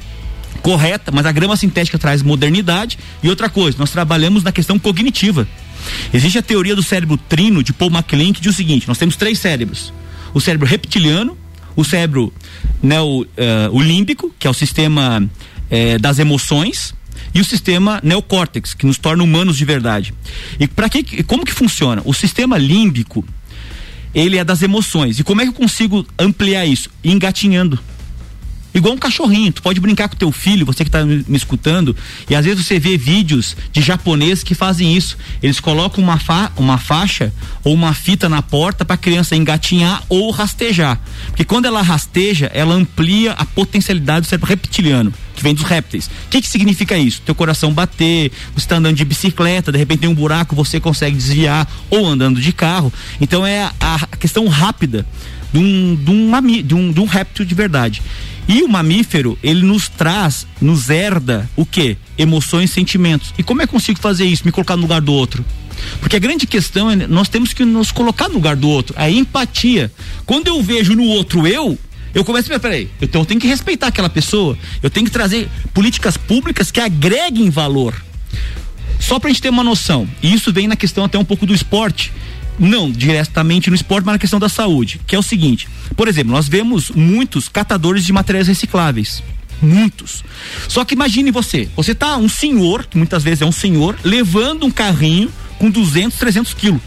correta, 0.61 1.11
mas 1.11 1.27
a 1.27 1.33
grama 1.33 1.57
sintética 1.57 1.99
traz 1.99 2.23
modernidade. 2.23 2.99
E 3.23 3.29
outra 3.29 3.49
coisa, 3.49 3.79
nós 3.79 3.91
trabalhamos 3.91 4.43
na 4.43 4.53
questão 4.53 4.79
cognitiva. 4.79 5.49
Existe 6.13 6.39
a 6.39 6.43
teoria 6.43 6.77
do 6.77 6.83
cérebro 6.83 7.17
trino 7.17 7.63
de 7.63 7.73
Paul 7.73 7.91
MacLean 7.91 8.33
que 8.33 8.41
diz 8.41 8.53
o 8.53 8.57
seguinte: 8.57 8.87
nós 8.87 8.99
temos 8.99 9.17
três 9.17 9.39
cérebros: 9.39 9.93
o 10.35 10.41
cérebro 10.41 10.67
reptiliano, 10.67 11.37
o 11.75 11.85
cérebro 11.85 12.33
né, 12.83 13.01
o, 13.01 13.23
uh, 13.23 13.27
o 13.73 13.81
límbico, 13.81 14.35
que 14.39 14.47
é 14.47 14.51
o 14.51 14.55
sistema 14.55 15.23
uh, 15.23 15.99
das 15.99 16.19
emoções, 16.19 16.95
e 17.35 17.41
o 17.41 17.45
sistema 17.45 18.01
neocórtex, 18.03 18.75
que 18.75 18.87
nos 18.87 18.99
torna 18.99 19.23
humanos 19.23 19.57
de 19.57 19.65
verdade. 19.65 20.15
E 20.59 20.67
para 20.67 20.89
que 20.89 21.23
como 21.25 21.45
que 21.45 21.53
funciona? 21.53 22.03
O 22.05 22.13
sistema 22.13 22.59
límbico, 22.59 23.25
ele 24.15 24.37
é 24.37 24.45
das 24.45 24.63
emoções. 24.63 25.19
E 25.19 25.25
como 25.25 25.41
é 25.41 25.45
que 25.45 25.51
eu 25.51 25.55
consigo 25.55 26.07
ampliar 26.19 26.67
isso? 26.67 26.91
Engatinhando. 27.05 27.79
Igual 28.73 28.95
um 28.95 28.99
cachorrinho, 28.99 29.53
tu 29.53 29.63
pode 29.63 29.81
brincar 29.81 30.09
com 30.09 30.17
teu 30.17 30.31
filho, 30.31 30.65
você 30.65 30.85
que 30.85 30.89
está 30.89 31.05
me, 31.05 31.25
escutando, 31.31 31.97
e 32.29 32.35
às 32.35 32.45
vezes 32.45 32.65
você 32.65 32.79
vê 32.79 32.97
vídeos 32.97 33.57
de 33.73 33.83
japoneses 33.83 34.45
que 34.45 34.55
fazem 34.55 34.97
isso. 34.97 35.17
Eles 35.43 35.59
colocam 35.59 36.03
uma, 36.03 36.19
fa 36.19 36.53
uma 36.57 36.79
faixa 36.79 37.33
ou 37.65 37.75
uma 37.75 37.93
fita 37.93 38.29
na 38.29 38.43
porta 38.43 38.85
para 38.85 38.95
a 38.95 38.99
criança 38.99 39.35
engatinhar 39.35 40.03
ou 40.09 40.31
rastejar. 40.31 41.01
Porque 41.29 41.45
quando 41.45 41.67
ela 41.67 41.83
rasteja, 41.83 42.51
ela 42.55 42.75
amplia 42.75 43.33
a 43.33 43.45
potencialidade 43.45 44.27
do 44.27 44.29
cérebro 44.29 44.49
reptiliano, 44.49 45.13
que 45.35 45.43
vem 45.43 45.55
dos 45.55 45.65
répteis. 45.65 46.07
O 46.07 46.29
que, 46.31 46.41
que 46.41 46.49
significa 46.49 46.97
isso? 46.97 47.23
Teu 47.23 47.35
coração 47.35 47.73
bater, 47.73 48.31
você 48.55 48.65
está 48.65 48.77
andando 48.77 48.97
de 48.97 49.05
bicicleta, 49.05 49.73
de 49.73 49.79
repente 49.79 50.01
tem 50.01 50.11
um 50.11 50.15
buraco, 50.15 50.55
você 50.55 50.79
consegue 50.79 51.17
desviar, 51.17 51.69
ou 51.91 52.07
andando 52.07 52.41
de 52.41 52.53
carro. 52.53 52.93
Então 53.21 53.45
é 53.45 53.65
a, 53.65 53.73
a 53.81 54.17
questão 54.17 54.47
rápida 54.47 55.05
de 55.53 55.59
um, 55.59 55.97
de, 55.97 56.11
um, 56.11 56.63
de, 56.63 56.75
um, 56.75 56.93
de 56.93 57.01
um 57.01 57.05
réptil 57.05 57.45
de 57.45 57.55
verdade. 57.55 58.03
E 58.51 58.65
o 58.65 58.69
mamífero, 58.69 59.39
ele 59.45 59.63
nos 59.63 59.89
traz, 59.89 60.45
nos 60.61 60.91
herda 60.91 61.49
o 61.55 61.65
que? 61.65 61.97
Emoções, 62.19 62.73
sentimentos. 62.73 63.33
E 63.39 63.45
como 63.45 63.63
é 63.63 63.67
que 63.67 63.71
consigo 63.71 64.01
fazer 64.01 64.25
isso? 64.25 64.43
Me 64.45 64.51
colocar 64.51 64.75
no 64.75 64.83
lugar 64.83 65.01
do 65.01 65.13
outro? 65.13 65.45
Porque 66.01 66.17
a 66.17 66.19
grande 66.19 66.49
questão 66.49 66.91
é 66.91 66.97
nós 66.97 67.29
temos 67.29 67.53
que 67.53 67.65
nos 67.65 67.93
colocar 67.93 68.27
no 68.27 68.35
lugar 68.35 68.57
do 68.57 68.69
outro. 68.69 68.93
A 68.99 69.09
empatia. 69.09 69.93
Quando 70.27 70.49
eu 70.49 70.61
vejo 70.65 70.97
no 70.97 71.05
outro 71.05 71.47
eu, 71.47 71.79
eu 72.13 72.25
começo 72.25 72.53
a 72.53 72.59
peraí, 72.59 72.91
então 73.01 73.21
eu 73.21 73.25
tenho 73.25 73.39
que 73.39 73.47
respeitar 73.47 73.87
aquela 73.87 74.11
pessoa, 74.11 74.59
eu 74.83 74.91
tenho 74.91 75.07
que 75.07 75.13
trazer 75.13 75.49
políticas 75.73 76.17
públicas 76.17 76.73
que 76.73 76.81
agreguem 76.81 77.51
valor. 77.51 77.95
Só 78.99 79.21
pra 79.21 79.31
gente 79.31 79.43
ter 79.43 79.49
uma 79.49 79.63
noção, 79.63 80.09
e 80.21 80.35
isso 80.35 80.53
vem 80.53 80.67
na 80.67 80.75
questão 80.75 81.05
até 81.05 81.17
um 81.17 81.25
pouco 81.25 81.47
do 81.47 81.55
esporte 81.55 82.13
não 82.61 82.93
diretamente 82.93 83.71
no 83.71 83.75
esporte, 83.75 84.05
mas 84.05 84.15
na 84.15 84.19
questão 84.19 84.39
da 84.39 84.49
saúde, 84.49 85.01
que 85.07 85.17
é 85.17 85.19
o 85.19 85.23
seguinte: 85.23 85.67
por 85.97 86.07
exemplo, 86.07 86.33
nós 86.33 86.47
vemos 86.47 86.91
muitos 86.91 87.49
catadores 87.49 88.05
de 88.05 88.13
materiais 88.13 88.47
recicláveis. 88.47 89.23
Muitos. 89.63 90.25
Só 90.69 90.85
que 90.85 90.95
imagine 90.95 91.31
você, 91.31 91.69
você 91.77 91.95
tá 91.95 92.17
um 92.17 92.29
senhor, 92.29 92.87
que 92.87 92.97
muitas 92.97 93.23
vezes 93.23 93.43
é 93.43 93.47
um 93.47 93.53
senhor, 93.53 93.99
levando 94.03 94.65
um 94.65 94.71
carrinho 94.71 95.31
com 95.59 95.71
200, 95.71 96.19
300 96.19 96.55
quilos. 96.55 96.81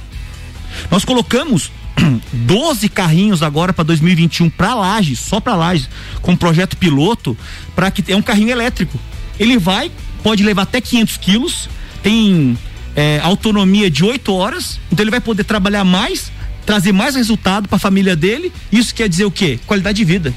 Nós 0.89 1.05
colocamos 1.05 1.71
12 2.33 2.89
carrinhos 2.89 3.43
agora 3.43 3.71
para 3.73 3.83
2021 3.83 4.49
para 4.49 4.73
Lages, 4.73 5.19
só 5.19 5.39
para 5.39 5.55
Lages, 5.55 5.87
com 6.21 6.35
projeto 6.35 6.75
piloto, 6.75 7.37
para 7.75 7.91
que 7.91 8.11
é 8.11 8.15
um 8.15 8.21
carrinho 8.21 8.49
elétrico. 8.49 8.99
Ele 9.39 9.57
vai, 9.57 9.91
pode 10.23 10.43
levar 10.43 10.63
até 10.63 10.81
500 10.81 11.17
quilos, 11.17 11.69
tem 12.01 12.57
é, 12.95 13.19
autonomia 13.23 13.89
de 13.89 14.03
8 14.03 14.33
horas, 14.33 14.79
então 14.91 15.03
ele 15.03 15.11
vai 15.11 15.21
poder 15.21 15.43
trabalhar 15.43 15.83
mais, 15.83 16.31
trazer 16.65 16.91
mais 16.91 17.15
resultado 17.15 17.67
para 17.67 17.75
a 17.75 17.79
família 17.79 18.15
dele. 18.15 18.51
Isso 18.71 18.93
quer 18.93 19.09
dizer 19.09 19.25
o 19.25 19.31
quê? 19.31 19.59
Qualidade 19.65 19.97
de 19.97 20.05
vida. 20.05 20.33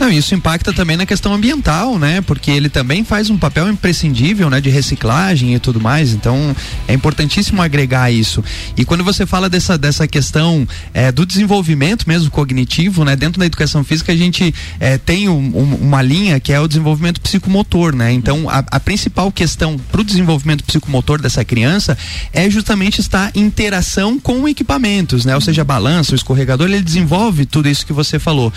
Não, 0.00 0.10
isso 0.10 0.34
impacta 0.34 0.72
também 0.72 0.96
na 0.96 1.04
questão 1.04 1.34
ambiental, 1.34 1.98
né? 1.98 2.22
Porque 2.22 2.50
ele 2.50 2.70
também 2.70 3.04
faz 3.04 3.28
um 3.28 3.36
papel 3.36 3.68
imprescindível, 3.68 4.48
né? 4.48 4.58
De 4.58 4.70
reciclagem 4.70 5.54
e 5.54 5.58
tudo 5.58 5.78
mais. 5.78 6.14
Então, 6.14 6.56
é 6.88 6.94
importantíssimo 6.94 7.60
agregar 7.60 8.10
isso. 8.10 8.42
E 8.78 8.84
quando 8.86 9.04
você 9.04 9.26
fala 9.26 9.46
dessa, 9.50 9.76
dessa 9.76 10.08
questão 10.08 10.66
é, 10.94 11.12
do 11.12 11.26
desenvolvimento 11.26 12.08
mesmo 12.08 12.30
cognitivo, 12.30 13.04
né? 13.04 13.14
Dentro 13.14 13.38
da 13.38 13.44
educação 13.44 13.84
física, 13.84 14.10
a 14.10 14.16
gente 14.16 14.54
é, 14.80 14.96
tem 14.96 15.28
um, 15.28 15.34
um, 15.34 15.74
uma 15.82 16.00
linha 16.00 16.40
que 16.40 16.50
é 16.50 16.58
o 16.58 16.66
desenvolvimento 16.66 17.20
psicomotor, 17.20 17.94
né? 17.94 18.10
Então, 18.10 18.48
a, 18.48 18.64
a 18.70 18.80
principal 18.80 19.30
questão 19.30 19.78
para 19.92 20.00
o 20.00 20.04
desenvolvimento 20.04 20.64
psicomotor 20.64 21.20
dessa 21.20 21.44
criança 21.44 21.98
é 22.32 22.48
justamente 22.48 23.02
estar 23.02 23.30
em 23.34 23.50
interação 23.50 24.18
com 24.18 24.48
equipamentos, 24.48 25.26
né? 25.26 25.34
Ou 25.34 25.42
seja, 25.42 25.62
balança, 25.62 26.12
o 26.12 26.14
escorregador, 26.14 26.68
ele 26.68 26.80
desenvolve 26.80 27.44
tudo 27.44 27.68
isso 27.68 27.84
que 27.84 27.92
você 27.92 28.18
falou. 28.18 28.50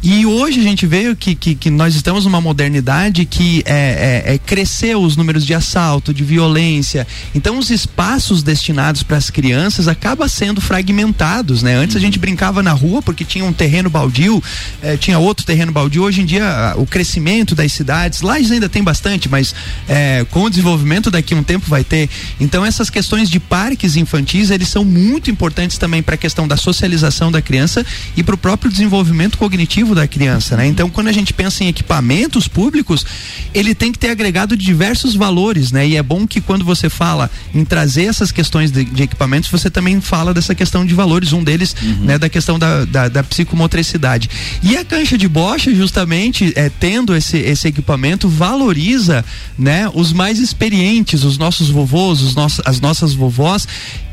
E 0.00 0.24
hoje 0.24 0.60
a 0.60 0.62
gente 0.62 0.83
gente 0.84 0.86
vê 0.86 1.14
que, 1.14 1.34
que, 1.34 1.54
que 1.54 1.70
nós 1.70 1.94
estamos 1.94 2.24
numa 2.24 2.40
modernidade 2.40 3.24
que 3.24 3.62
é, 3.64 4.22
é, 4.26 4.34
é, 4.34 4.38
cresceu 4.38 5.02
os 5.02 5.16
números 5.16 5.44
de 5.44 5.54
assalto, 5.54 6.12
de 6.12 6.22
violência. 6.22 7.06
Então 7.34 7.58
os 7.58 7.70
espaços 7.70 8.42
destinados 8.42 9.02
para 9.02 9.16
as 9.16 9.30
crianças 9.30 9.88
acabam 9.88 10.28
sendo 10.28 10.60
fragmentados, 10.60 11.62
né? 11.62 11.74
Antes 11.74 11.96
a 11.96 12.00
gente 12.00 12.18
brincava 12.18 12.62
na 12.62 12.72
rua 12.72 13.00
porque 13.00 13.24
tinha 13.24 13.44
um 13.44 13.52
terreno 13.52 13.88
baldio, 13.88 14.42
eh, 14.82 14.96
tinha 14.96 15.18
outro 15.18 15.46
terreno 15.46 15.72
baldio. 15.72 16.02
Hoje 16.02 16.20
em 16.20 16.24
dia 16.24 16.74
o 16.76 16.86
crescimento 16.86 17.54
das 17.54 17.72
cidades, 17.72 18.20
lá 18.20 18.34
ainda 18.34 18.68
tem 18.68 18.82
bastante, 18.82 19.28
mas 19.28 19.54
eh, 19.88 20.26
com 20.30 20.44
o 20.44 20.50
desenvolvimento 20.50 21.10
daqui 21.10 21.34
um 21.34 21.42
tempo 21.42 21.66
vai 21.68 21.82
ter. 21.82 22.08
Então 22.38 22.64
essas 22.64 22.90
questões 22.90 23.30
de 23.30 23.40
parques 23.40 23.96
infantis 23.96 24.50
eles 24.50 24.68
são 24.68 24.84
muito 24.84 25.30
importantes 25.30 25.78
também 25.78 26.02
para 26.02 26.14
a 26.14 26.18
questão 26.18 26.46
da 26.46 26.56
socialização 26.56 27.32
da 27.32 27.40
criança 27.40 27.84
e 28.16 28.22
para 28.22 28.34
o 28.34 28.38
próprio 28.38 28.70
desenvolvimento 28.70 29.38
cognitivo 29.38 29.94
da 29.94 30.06
criança, 30.06 30.56
né? 30.56 30.66
Então, 30.74 30.90
quando 30.90 31.06
a 31.06 31.12
gente 31.12 31.32
pensa 31.32 31.62
em 31.62 31.68
equipamentos 31.68 32.48
públicos, 32.48 33.06
ele 33.54 33.76
tem 33.76 33.92
que 33.92 33.98
ter 33.98 34.10
agregado 34.10 34.56
diversos 34.56 35.14
valores, 35.14 35.70
né? 35.70 35.86
E 35.86 35.96
é 35.96 36.02
bom 36.02 36.26
que 36.26 36.40
quando 36.40 36.64
você 36.64 36.90
fala 36.90 37.30
em 37.54 37.64
trazer 37.64 38.06
essas 38.06 38.32
questões 38.32 38.72
de, 38.72 38.84
de 38.84 39.04
equipamentos, 39.04 39.48
você 39.48 39.70
também 39.70 40.00
fala 40.00 40.34
dessa 40.34 40.52
questão 40.52 40.84
de 40.84 40.92
valores, 40.92 41.32
um 41.32 41.44
deles, 41.44 41.76
uhum. 41.80 42.06
né, 42.06 42.18
da 42.18 42.28
questão 42.28 42.58
da, 42.58 42.84
da, 42.84 43.08
da, 43.08 43.22
psicomotricidade. 43.22 44.28
E 44.64 44.76
a 44.76 44.84
cancha 44.84 45.16
de 45.16 45.28
bocha, 45.28 45.72
justamente, 45.72 46.52
é, 46.56 46.68
tendo 46.68 47.14
esse, 47.14 47.36
esse 47.38 47.68
equipamento, 47.68 48.28
valoriza, 48.28 49.24
né, 49.56 49.88
os 49.94 50.12
mais 50.12 50.40
experientes, 50.40 51.22
os 51.22 51.38
nossos 51.38 51.70
vovôs, 51.70 52.20
os 52.20 52.34
nossos, 52.34 52.60
as 52.66 52.80
nossas 52.80 53.14
vovós, 53.14 53.68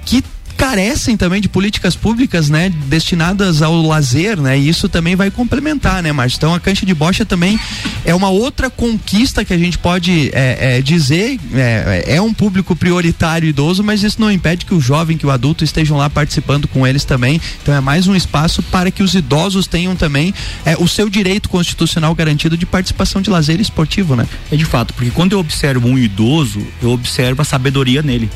que 0.05 0.23
carecem 0.51 1.17
também 1.17 1.41
de 1.41 1.49
políticas 1.49 1.95
públicas, 1.95 2.49
né, 2.49 2.69
destinadas 2.87 3.61
ao 3.61 3.81
lazer, 3.81 4.39
né, 4.39 4.57
e 4.57 4.69
isso 4.69 4.87
também 4.87 5.15
vai 5.15 5.31
complementar, 5.31 6.01
né, 6.03 6.11
Márcio? 6.11 6.37
Então 6.37 6.53
a 6.53 6.59
cancha 6.59 6.85
de 6.85 6.93
bocha 6.93 7.25
também 7.25 7.59
é 8.05 8.13
uma 8.13 8.29
outra 8.29 8.69
conquista 8.69 9.43
que 9.43 9.53
a 9.53 9.57
gente 9.57 9.77
pode 9.77 10.29
é, 10.33 10.77
é, 10.77 10.81
dizer, 10.81 11.39
é, 11.53 12.15
é, 12.15 12.21
um 12.21 12.33
público 12.33 12.75
prioritário 12.75 13.47
idoso, 13.47 13.83
mas 13.83 14.03
isso 14.03 14.19
não 14.19 14.31
impede 14.31 14.65
que 14.65 14.73
o 14.73 14.81
jovem, 14.81 15.17
que 15.17 15.25
o 15.25 15.31
adulto 15.31 15.63
estejam 15.63 15.97
lá 15.97 16.09
participando 16.09 16.67
com 16.67 16.85
eles 16.85 17.03
também. 17.03 17.39
Então 17.61 17.73
é 17.73 17.79
mais 17.79 18.07
um 18.07 18.15
espaço 18.15 18.61
para 18.63 18.91
que 18.91 19.03
os 19.03 19.13
idosos 19.13 19.67
tenham 19.67 19.95
também 19.95 20.33
é, 20.65 20.75
o 20.77 20.87
seu 20.87 21.09
direito 21.09 21.49
constitucional 21.49 22.13
garantido 22.15 22.57
de 22.57 22.65
participação 22.65 23.21
de 23.21 23.29
lazer 23.29 23.59
esportivo, 23.59 24.15
né? 24.15 24.27
É 24.51 24.55
de 24.55 24.65
fato, 24.65 24.93
porque 24.93 25.11
quando 25.11 25.33
eu 25.33 25.39
observo 25.39 25.87
um 25.87 25.97
idoso, 25.97 26.65
eu 26.81 26.91
observo 26.91 27.41
a 27.41 27.45
sabedoria 27.45 28.01
nele. 28.01 28.29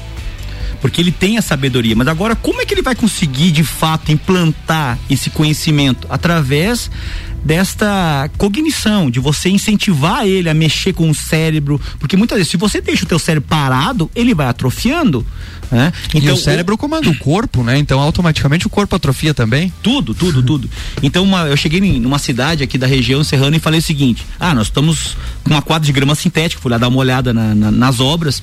Porque 0.75 1.01
ele 1.01 1.11
tem 1.11 1.37
a 1.37 1.41
sabedoria. 1.41 1.95
Mas 1.95 2.07
agora, 2.07 2.35
como 2.35 2.61
é 2.61 2.65
que 2.65 2.73
ele 2.73 2.81
vai 2.81 2.95
conseguir 2.95 3.51
de 3.51 3.63
fato 3.63 4.11
implantar 4.11 4.97
esse 5.09 5.29
conhecimento? 5.29 6.07
Através 6.09 6.89
desta 7.45 8.27
cognição, 8.39 9.11
de 9.11 9.19
você 9.19 9.49
incentivar 9.49 10.25
ele 10.25 10.49
a 10.49 10.53
mexer 10.53 10.93
com 10.93 11.07
o 11.07 11.13
cérebro, 11.13 11.79
porque 11.99 12.17
muitas 12.17 12.39
vezes 12.39 12.49
se 12.49 12.57
você 12.57 12.81
deixa 12.81 13.05
o 13.05 13.07
teu 13.07 13.19
cérebro 13.19 13.47
parado, 13.47 14.09
ele 14.15 14.33
vai 14.33 14.47
atrofiando, 14.47 15.23
né? 15.71 15.93
Então, 16.09 16.29
e 16.29 16.31
o 16.31 16.37
cérebro 16.37 16.73
o... 16.73 16.77
comanda 16.77 17.07
o 17.07 17.15
corpo, 17.19 17.61
né? 17.61 17.77
Então 17.77 17.99
automaticamente 17.99 18.65
o 18.65 18.69
corpo 18.69 18.95
atrofia 18.95 19.31
também. 19.31 19.71
Tudo, 19.83 20.15
tudo, 20.15 20.41
tudo. 20.41 20.67
Então 21.03 21.23
uma, 21.23 21.41
eu 21.41 21.55
cheguei 21.55 21.79
em, 21.79 21.99
numa 21.99 22.17
cidade 22.17 22.63
aqui 22.63 22.79
da 22.79 22.87
região 22.87 23.23
serrana 23.23 23.55
e 23.55 23.59
falei 23.59 23.79
o 23.79 23.83
seguinte: 23.83 24.25
ah, 24.39 24.55
nós 24.55 24.67
estamos 24.67 25.15
com 25.43 25.51
uma 25.51 25.61
quadra 25.61 25.85
de 25.85 25.93
grama 25.93 26.15
sintética, 26.15 26.59
fui 26.59 26.71
lá 26.71 26.79
dar 26.79 26.87
uma 26.87 26.97
olhada 26.97 27.31
na, 27.31 27.53
na, 27.53 27.69
nas 27.69 27.99
obras 27.99 28.41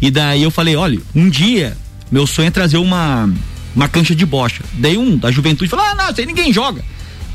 e 0.00 0.10
daí 0.10 0.42
eu 0.42 0.50
falei, 0.50 0.76
olha, 0.76 1.00
um 1.14 1.28
dia 1.28 1.76
meu 2.10 2.26
sonho 2.26 2.48
é 2.48 2.50
trazer 2.50 2.78
uma 2.78 3.28
uma 3.74 3.88
cancha 3.88 4.14
de 4.14 4.24
bocha. 4.24 4.64
Daí 4.72 4.96
um 4.96 5.16
da 5.16 5.30
juventude 5.30 5.68
falou: 5.68 5.84
ah, 5.84 5.94
não, 5.94 6.10
isso 6.10 6.20
aí 6.20 6.26
ninguém 6.26 6.52
joga. 6.52 6.82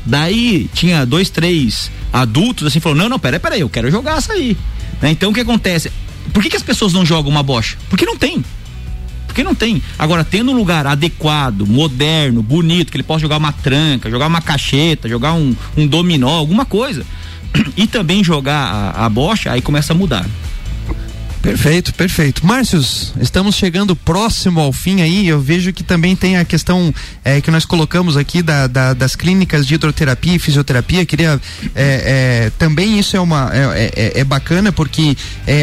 Daí 0.04 0.68
tinha 0.74 1.06
dois, 1.06 1.30
três 1.30 1.90
adultos 2.12 2.66
assim, 2.66 2.80
falou: 2.80 2.98
não, 2.98 3.08
não, 3.08 3.18
peraí, 3.18 3.38
peraí, 3.38 3.60
eu 3.60 3.68
quero 3.68 3.90
jogar 3.90 4.18
essa 4.18 4.32
aí. 4.32 4.56
Né? 5.00 5.12
Então 5.12 5.30
o 5.30 5.34
que 5.34 5.40
acontece? 5.40 5.92
Por 6.32 6.42
que, 6.42 6.50
que 6.50 6.56
as 6.56 6.62
pessoas 6.62 6.92
não 6.92 7.06
jogam 7.06 7.30
uma 7.30 7.42
bocha? 7.42 7.76
Porque 7.88 8.04
não 8.04 8.16
tem. 8.16 8.44
Porque 9.26 9.44
não 9.44 9.54
tem. 9.54 9.82
Agora, 9.98 10.24
tendo 10.24 10.50
um 10.50 10.54
lugar 10.54 10.86
adequado, 10.86 11.66
moderno, 11.66 12.42
bonito, 12.42 12.90
que 12.90 12.96
ele 12.96 13.02
possa 13.02 13.20
jogar 13.20 13.38
uma 13.38 13.52
tranca, 13.52 14.10
jogar 14.10 14.26
uma 14.26 14.42
cacheta, 14.42 15.08
jogar 15.08 15.32
um, 15.32 15.54
um 15.76 15.86
dominó, 15.86 16.30
alguma 16.30 16.64
coisa. 16.64 17.06
E 17.76 17.86
também 17.86 18.24
jogar 18.24 18.94
a, 18.94 19.06
a 19.06 19.08
bocha, 19.08 19.52
aí 19.52 19.60
começa 19.60 19.92
a 19.92 19.96
mudar. 19.96 20.26
Perfeito, 21.42 21.92
perfeito. 21.94 22.46
Márcios, 22.46 23.12
estamos 23.20 23.56
chegando 23.56 23.96
próximo 23.96 24.60
ao 24.60 24.72
fim 24.72 25.02
aí. 25.02 25.26
Eu 25.26 25.40
vejo 25.40 25.72
que 25.72 25.82
também 25.82 26.14
tem 26.14 26.36
a 26.36 26.44
questão 26.44 26.94
é, 27.24 27.40
que 27.40 27.50
nós 27.50 27.64
colocamos 27.64 28.16
aqui 28.16 28.42
da, 28.42 28.68
da, 28.68 28.94
das 28.94 29.16
clínicas 29.16 29.66
de 29.66 29.74
hidroterapia 29.74 30.36
e 30.36 30.38
fisioterapia. 30.38 31.04
Queria 31.04 31.40
é, 31.74 32.46
é, 32.46 32.52
também 32.58 32.96
isso 32.96 33.16
é 33.16 33.20
uma 33.20 33.50
é, 33.52 34.20
é 34.20 34.24
bacana 34.24 34.70
porque 34.70 35.16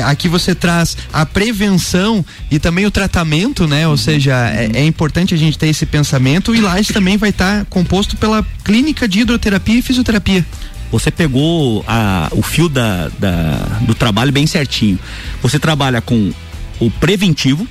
aqui 0.05 0.27
você 0.27 0.53
traz 0.53 0.97
a 1.13 1.25
prevenção 1.25 2.25
e 2.51 2.59
também 2.59 2.85
o 2.85 2.91
tratamento, 2.91 3.65
né? 3.65 3.87
Ou 3.87 3.95
seja, 3.95 4.35
é, 4.49 4.83
importante 4.83 5.33
a 5.33 5.37
gente 5.37 5.57
ter 5.57 5.67
esse 5.67 5.85
pensamento 5.85 6.53
e 6.53 6.59
lá 6.59 6.75
também 6.91 7.15
vai 7.15 7.29
estar 7.29 7.59
tá 7.59 7.65
composto 7.69 8.17
pela 8.17 8.45
clínica 8.65 9.07
de 9.07 9.21
hidroterapia 9.21 9.79
e 9.79 9.81
fisioterapia 9.81 10.45
você 10.91 11.12
pegou 11.12 11.84
a, 11.88 12.30
o 12.32 12.41
fio 12.41 12.67
da, 12.67 13.10
da, 13.19 13.80
do 13.82 13.93
trabalho 13.93 14.32
bem 14.32 14.47
certinho. 14.47 14.97
Você 15.41 15.60
trabalha 15.60 16.02
com 16.02 16.32
o 16.80 16.89
preventivo, 16.89 17.67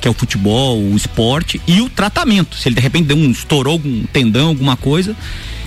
que 0.00 0.08
é 0.08 0.10
o 0.10 0.14
futebol, 0.14 0.78
o 0.80 0.96
esporte, 0.96 1.60
e 1.66 1.80
o 1.80 1.88
tratamento. 1.88 2.56
Se 2.56 2.68
ele 2.68 2.76
de 2.76 2.80
repente 2.80 3.06
deu 3.06 3.16
um, 3.16 3.30
estourou 3.30 3.74
algum 3.74 4.04
tendão, 4.12 4.48
alguma 4.48 4.76
coisa. 4.76 5.14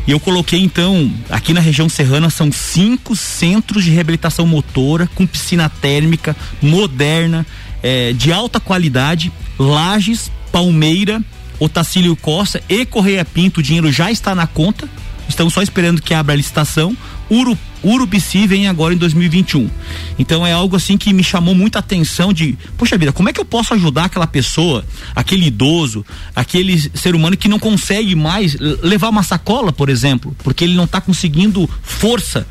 E 0.07 0.11
eu 0.11 0.19
coloquei 0.19 0.59
então, 0.59 1.11
aqui 1.29 1.53
na 1.53 1.59
região 1.59 1.89
serrana, 1.89 2.29
são 2.29 2.51
cinco 2.51 3.15
centros 3.15 3.83
de 3.83 3.91
reabilitação 3.91 4.45
motora 4.45 5.09
com 5.15 5.25
piscina 5.25 5.69
térmica 5.69 6.35
moderna, 6.61 7.45
é, 7.81 8.13
de 8.13 8.31
alta 8.31 8.59
qualidade, 8.59 9.31
Lages, 9.57 10.31
Palmeira, 10.51 11.23
Otacílio 11.59 12.15
Costa 12.15 12.61
e 12.67 12.85
Correia 12.85 13.25
Pinto. 13.25 13.59
O 13.59 13.63
dinheiro 13.63 13.91
já 13.91 14.11
está 14.11 14.35
na 14.35 14.45
conta 14.45 14.87
Estamos 15.27 15.53
só 15.53 15.61
esperando 15.61 16.01
que 16.01 16.13
abra 16.13 16.33
a 16.33 16.35
licitação. 16.35 16.95
Uru, 17.29 17.57
Urubici 17.83 18.45
vem 18.45 18.67
agora 18.67 18.93
em 18.93 18.97
2021. 18.97 19.69
Então 20.17 20.45
é 20.45 20.53
algo 20.53 20.75
assim 20.75 20.97
que 20.97 21.11
me 21.11 21.23
chamou 21.23 21.55
muita 21.55 21.79
atenção 21.79 22.31
de, 22.31 22.57
poxa 22.77 22.97
vida, 22.97 23.11
como 23.11 23.29
é 23.29 23.33
que 23.33 23.39
eu 23.39 23.45
posso 23.45 23.73
ajudar 23.73 24.05
aquela 24.05 24.27
pessoa, 24.27 24.85
aquele 25.15 25.47
idoso, 25.47 26.05
aquele 26.35 26.79
ser 26.93 27.15
humano 27.15 27.35
que 27.35 27.47
não 27.47 27.59
consegue 27.59 28.15
mais 28.15 28.55
levar 28.59 29.09
uma 29.09 29.23
sacola, 29.23 29.71
por 29.71 29.89
exemplo, 29.89 30.35
porque 30.43 30.63
ele 30.63 30.75
não 30.75 30.85
está 30.85 31.01
conseguindo 31.01 31.69
força 31.81 32.47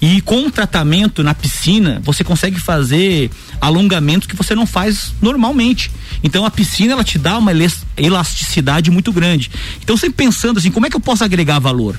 e 0.00 0.20
com 0.20 0.46
o 0.46 0.50
tratamento 0.50 1.22
na 1.22 1.34
piscina, 1.34 2.00
você 2.04 2.22
consegue 2.22 2.60
fazer 2.60 3.30
alongamentos 3.66 4.28
que 4.28 4.36
você 4.36 4.54
não 4.54 4.66
faz 4.66 5.12
normalmente. 5.20 5.90
Então 6.22 6.44
a 6.44 6.50
piscina 6.50 6.92
ela 6.92 7.04
te 7.04 7.18
dá 7.18 7.36
uma 7.38 7.52
elasticidade 7.96 8.90
muito 8.90 9.12
grande. 9.12 9.50
Então 9.82 9.96
sempre 9.96 10.24
pensando 10.24 10.58
assim, 10.58 10.70
como 10.70 10.86
é 10.86 10.90
que 10.90 10.96
eu 10.96 11.00
posso 11.00 11.24
agregar 11.24 11.58
valor? 11.58 11.98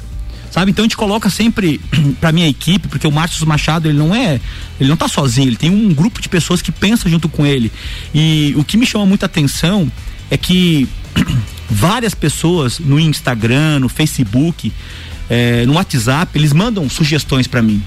Sabe? 0.49 0.71
Então 0.71 0.83
a 0.83 0.85
gente 0.85 0.97
coloca 0.97 1.29
sempre 1.29 1.79
para 2.21 2.31
minha 2.31 2.47
equipe, 2.47 2.87
porque 2.87 3.05
o 3.05 3.11
Márcio 3.11 3.45
Machado, 3.45 3.87
ele 3.87 3.97
não 3.97 4.15
é, 4.15 4.39
ele 4.79 4.89
não 4.89 4.97
tá 4.97 5.07
sozinho, 5.07 5.49
ele 5.49 5.57
tem 5.57 5.69
um 5.69 5.93
grupo 5.93 6.21
de 6.21 6.29
pessoas 6.29 6.61
que 6.61 6.71
pensa 6.71 7.09
junto 7.09 7.27
com 7.27 7.45
ele. 7.45 7.71
E 8.13 8.53
o 8.55 8.63
que 8.63 8.77
me 8.77 8.85
chama 8.85 9.05
muita 9.05 9.25
atenção 9.25 9.91
é 10.31 10.37
que 10.37 10.87
várias 11.69 12.15
pessoas 12.15 12.79
no 12.79 12.99
Instagram, 12.99 13.79
no 13.79 13.89
Facebook, 13.89 14.71
é, 15.29 15.65
no 15.65 15.73
WhatsApp, 15.73 16.31
eles 16.37 16.53
mandam 16.53 16.89
sugestões 16.89 17.45
para 17.45 17.61
mim. 17.61 17.83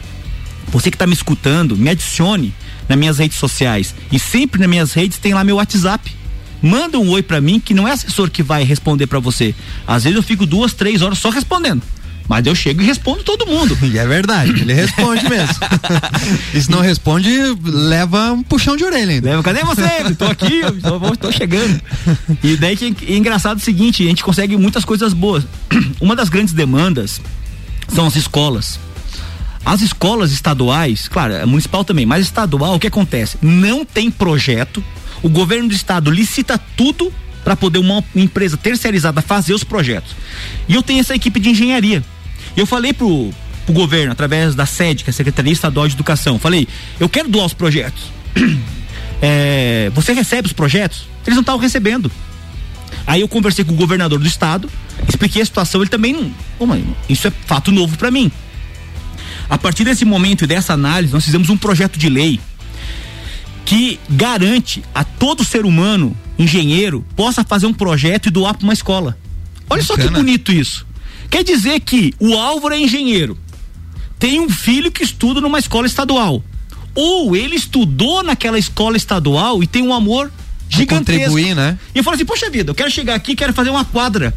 Você 0.68 0.90
que 0.90 0.94
está 0.96 1.06
me 1.06 1.14
escutando, 1.14 1.76
me 1.76 1.88
adicione 1.88 2.52
nas 2.90 2.98
minhas 2.98 3.18
redes 3.18 3.38
sociais. 3.38 3.94
E 4.11 4.18
sempre 4.18 4.61
nas 4.61 4.68
minhas 4.68 4.92
redes 4.92 5.16
tem 5.16 5.33
lá 5.33 5.44
meu 5.44 5.57
WhatsApp. 5.57 6.12
Manda 6.61 6.98
um 6.98 7.09
oi 7.11 7.22
para 7.22 7.40
mim 7.40 7.61
que 7.61 7.72
não 7.72 7.87
é 7.87 7.92
assessor 7.92 8.29
que 8.29 8.42
vai 8.42 8.64
responder 8.64 9.07
para 9.07 9.20
você. 9.20 9.55
Às 9.87 10.05
vezes 10.05 10.16
eu 10.16 10.22
fico 10.22 10.44
duas, 10.44 10.74
três 10.74 11.00
horas 11.00 11.18
só 11.18 11.31
respondendo. 11.31 11.83
Mas 12.29 12.46
eu 12.46 12.55
chego 12.55 12.83
e 12.83 12.85
respondo 12.85 13.22
todo 13.22 13.46
mundo. 13.46 13.79
E 13.83 13.96
é 13.96 14.07
verdade, 14.07 14.50
ele 14.50 14.72
responde 14.72 15.29
mesmo. 15.29 15.55
e 16.53 16.61
se 16.61 16.70
não 16.70 16.81
responde, 16.81 17.31
leva 17.64 18.33
um 18.33 18.42
puxão 18.42 18.76
de 18.76 18.85
orelha 18.85 19.14
ainda. 19.14 19.31
Leva, 19.31 19.42
cadê 19.42 19.62
você? 19.62 20.14
Tô 20.16 20.24
aqui, 20.26 20.61
tô, 20.83 21.16
tô 21.16 21.33
chegando. 21.33 21.81
E 22.42 22.57
daí 22.57 22.76
que 22.76 23.12
é 23.12 23.16
engraçado 23.16 23.59
o 23.59 23.61
seguinte, 23.61 24.03
a 24.05 24.09
gente 24.09 24.22
consegue 24.22 24.57
muitas 24.57 24.85
coisas 24.85 25.12
boas. 25.12 25.44
Uma 26.00 26.16
das 26.16 26.29
grandes 26.29 26.53
demandas 26.53 27.20
são 27.88 28.07
as 28.07 28.16
escolas. 28.16 28.79
As 29.64 29.82
escolas 29.82 30.32
estaduais, 30.32 31.06
claro, 31.06 31.34
é 31.34 31.44
municipal 31.44 31.84
também, 31.84 32.06
mas 32.06 32.24
estadual, 32.24 32.74
o 32.74 32.80
que 32.80 32.86
acontece? 32.86 33.36
Não 33.42 33.84
tem 33.84 34.10
projeto, 34.10 34.82
o 35.22 35.28
governo 35.28 35.68
do 35.68 35.74
estado 35.74 36.10
licita 36.10 36.58
tudo 36.76 37.12
para 37.44 37.56
poder 37.56 37.78
uma 37.78 38.02
empresa 38.14 38.56
terceirizada 38.56 39.20
fazer 39.22 39.54
os 39.54 39.64
projetos. 39.64 40.14
E 40.68 40.74
eu 40.74 40.82
tenho 40.82 41.00
essa 41.00 41.14
equipe 41.14 41.38
de 41.40 41.50
engenharia. 41.50 42.02
Eu 42.56 42.66
falei 42.66 42.92
pro, 42.92 43.30
pro 43.64 43.74
governo, 43.74 44.12
através 44.12 44.54
da 44.54 44.66
sede, 44.66 45.04
que 45.04 45.10
é 45.10 45.12
a 45.12 45.14
Secretaria 45.14 45.52
Estadual 45.52 45.86
de 45.88 45.94
Educação, 45.94 46.38
falei, 46.38 46.66
eu 46.98 47.08
quero 47.08 47.28
doar 47.28 47.46
os 47.46 47.54
projetos. 47.54 48.04
É, 49.22 49.90
você 49.94 50.14
recebe 50.14 50.46
os 50.46 50.54
projetos? 50.54 51.06
Eles 51.26 51.34
não 51.34 51.42
estavam 51.42 51.60
recebendo. 51.60 52.10
Aí 53.06 53.20
eu 53.20 53.28
conversei 53.28 53.62
com 53.64 53.72
o 53.72 53.76
governador 53.76 54.18
do 54.18 54.26
estado, 54.26 54.66
expliquei 55.06 55.42
a 55.42 55.44
situação, 55.44 55.82
ele 55.82 55.90
também 55.90 56.14
não. 56.14 56.32
Oh, 56.58 56.64
mãe, 56.64 56.82
isso 57.06 57.28
é 57.28 57.30
fato 57.44 57.70
novo 57.70 57.98
para 57.98 58.10
mim. 58.10 58.32
A 59.50 59.58
partir 59.58 59.82
desse 59.84 60.04
momento 60.04 60.44
e 60.44 60.46
dessa 60.46 60.72
análise, 60.72 61.12
nós 61.12 61.24
fizemos 61.24 61.50
um 61.50 61.56
projeto 61.56 61.98
de 61.98 62.08
lei 62.08 62.40
que 63.64 63.98
garante 64.08 64.82
a 64.94 65.04
todo 65.04 65.44
ser 65.44 65.64
humano, 65.64 66.16
engenheiro, 66.38 67.04
possa 67.16 67.44
fazer 67.44 67.66
um 67.66 67.74
projeto 67.74 68.26
e 68.26 68.30
doar 68.30 68.54
para 68.54 68.64
uma 68.64 68.72
escola. 68.72 69.18
Olha 69.68 69.82
Bacana. 69.82 69.84
só 69.84 69.96
que 69.96 70.08
bonito 70.08 70.52
isso. 70.52 70.86
Quer 71.28 71.44
dizer 71.44 71.80
que 71.80 72.14
o 72.18 72.34
Álvaro 72.34 72.74
é 72.74 72.78
engenheiro, 72.80 73.36
tem 74.18 74.40
um 74.40 74.48
filho 74.48 74.90
que 74.90 75.02
estuda 75.02 75.40
numa 75.40 75.58
escola 75.58 75.86
estadual. 75.86 76.42
Ou 76.94 77.36
ele 77.36 77.56
estudou 77.56 78.22
naquela 78.22 78.58
escola 78.58 78.96
estadual 78.96 79.62
e 79.62 79.66
tem 79.66 79.82
um 79.82 79.94
amor 79.94 80.30
gigantesco. 80.68 81.22
Contribuir, 81.22 81.54
né? 81.54 81.78
E 81.94 81.98
eu 81.98 82.04
falo 82.04 82.16
assim, 82.16 82.24
poxa 82.24 82.50
vida, 82.50 82.70
eu 82.70 82.74
quero 82.74 82.90
chegar 82.90 83.14
aqui, 83.14 83.34
quero 83.34 83.52
fazer 83.52 83.70
uma 83.70 83.84
quadra. 83.84 84.34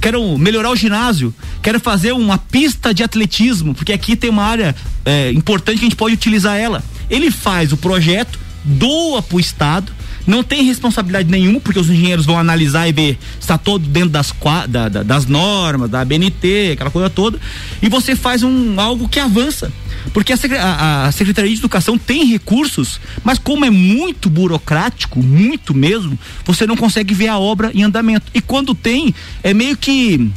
Quero 0.00 0.36
melhorar 0.38 0.70
o 0.70 0.76
ginásio, 0.76 1.34
quero 1.62 1.80
fazer 1.80 2.12
uma 2.12 2.38
pista 2.38 2.92
de 2.92 3.02
atletismo, 3.02 3.74
porque 3.74 3.92
aqui 3.92 4.16
tem 4.16 4.30
uma 4.30 4.44
área 4.44 4.74
é, 5.04 5.30
importante 5.32 5.78
que 5.78 5.84
a 5.84 5.88
gente 5.88 5.96
pode 5.96 6.14
utilizar 6.14 6.56
ela. 6.56 6.82
Ele 7.10 7.30
faz 7.30 7.72
o 7.72 7.76
projeto, 7.76 8.38
doa 8.64 9.22
para 9.22 9.36
o 9.36 9.40
Estado, 9.40 9.92
não 10.26 10.42
tem 10.42 10.64
responsabilidade 10.64 11.30
nenhuma, 11.30 11.60
porque 11.60 11.78
os 11.78 11.90
engenheiros 11.90 12.24
vão 12.24 12.38
analisar 12.38 12.88
e 12.88 12.92
ver 12.92 13.18
se 13.34 13.40
está 13.40 13.58
todo 13.58 13.86
dentro 13.86 14.08
das, 14.08 14.32
da, 14.68 14.88
da, 14.88 15.02
das 15.02 15.26
normas, 15.26 15.90
da 15.90 16.04
BNT, 16.04 16.72
aquela 16.72 16.90
coisa 16.90 17.10
toda, 17.10 17.38
e 17.82 17.88
você 17.88 18.16
faz 18.16 18.42
um 18.42 18.80
algo 18.80 19.08
que 19.08 19.20
avança. 19.20 19.70
Porque 20.12 20.32
a, 20.32 20.36
a, 20.36 21.06
a, 21.06 21.12
Secretaria 21.12 21.50
de 21.50 21.58
Educação 21.58 21.96
tem 21.96 22.24
recursos, 22.26 23.00
mas 23.22 23.38
como 23.38 23.64
é 23.64 23.70
muito 23.70 24.28
burocrático, 24.28 25.22
muito 25.22 25.74
mesmo, 25.74 26.18
você 26.44 26.66
não 26.66 26.76
consegue 26.76 27.14
ver 27.14 27.28
a 27.28 27.38
obra 27.38 27.70
em 27.74 27.82
andamento. 27.82 28.30
E 28.34 28.40
quando 28.40 28.74
tem, 28.74 29.14
é 29.42 29.54
meio 29.54 29.76
que 29.76 30.30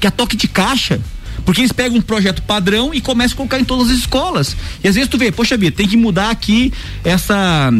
que 0.00 0.06
a 0.06 0.10
toque 0.10 0.36
de 0.36 0.48
caixa. 0.48 1.00
Porque 1.44 1.60
eles 1.60 1.72
pegam 1.72 1.98
um 1.98 2.02
projeto 2.02 2.42
padrão 2.42 2.92
e 2.92 3.00
começam 3.00 3.34
a 3.34 3.36
colocar 3.36 3.60
em 3.60 3.64
todas 3.64 3.90
as 3.90 3.98
escolas. 3.98 4.56
E 4.82 4.88
às 4.88 4.94
vezes 4.94 5.10
tu 5.10 5.18
vê, 5.18 5.30
poxa 5.30 5.56
vida, 5.56 5.76
tem 5.76 5.86
que 5.86 5.96
mudar 5.96 6.30
aqui 6.30 6.72
essa 7.04 7.70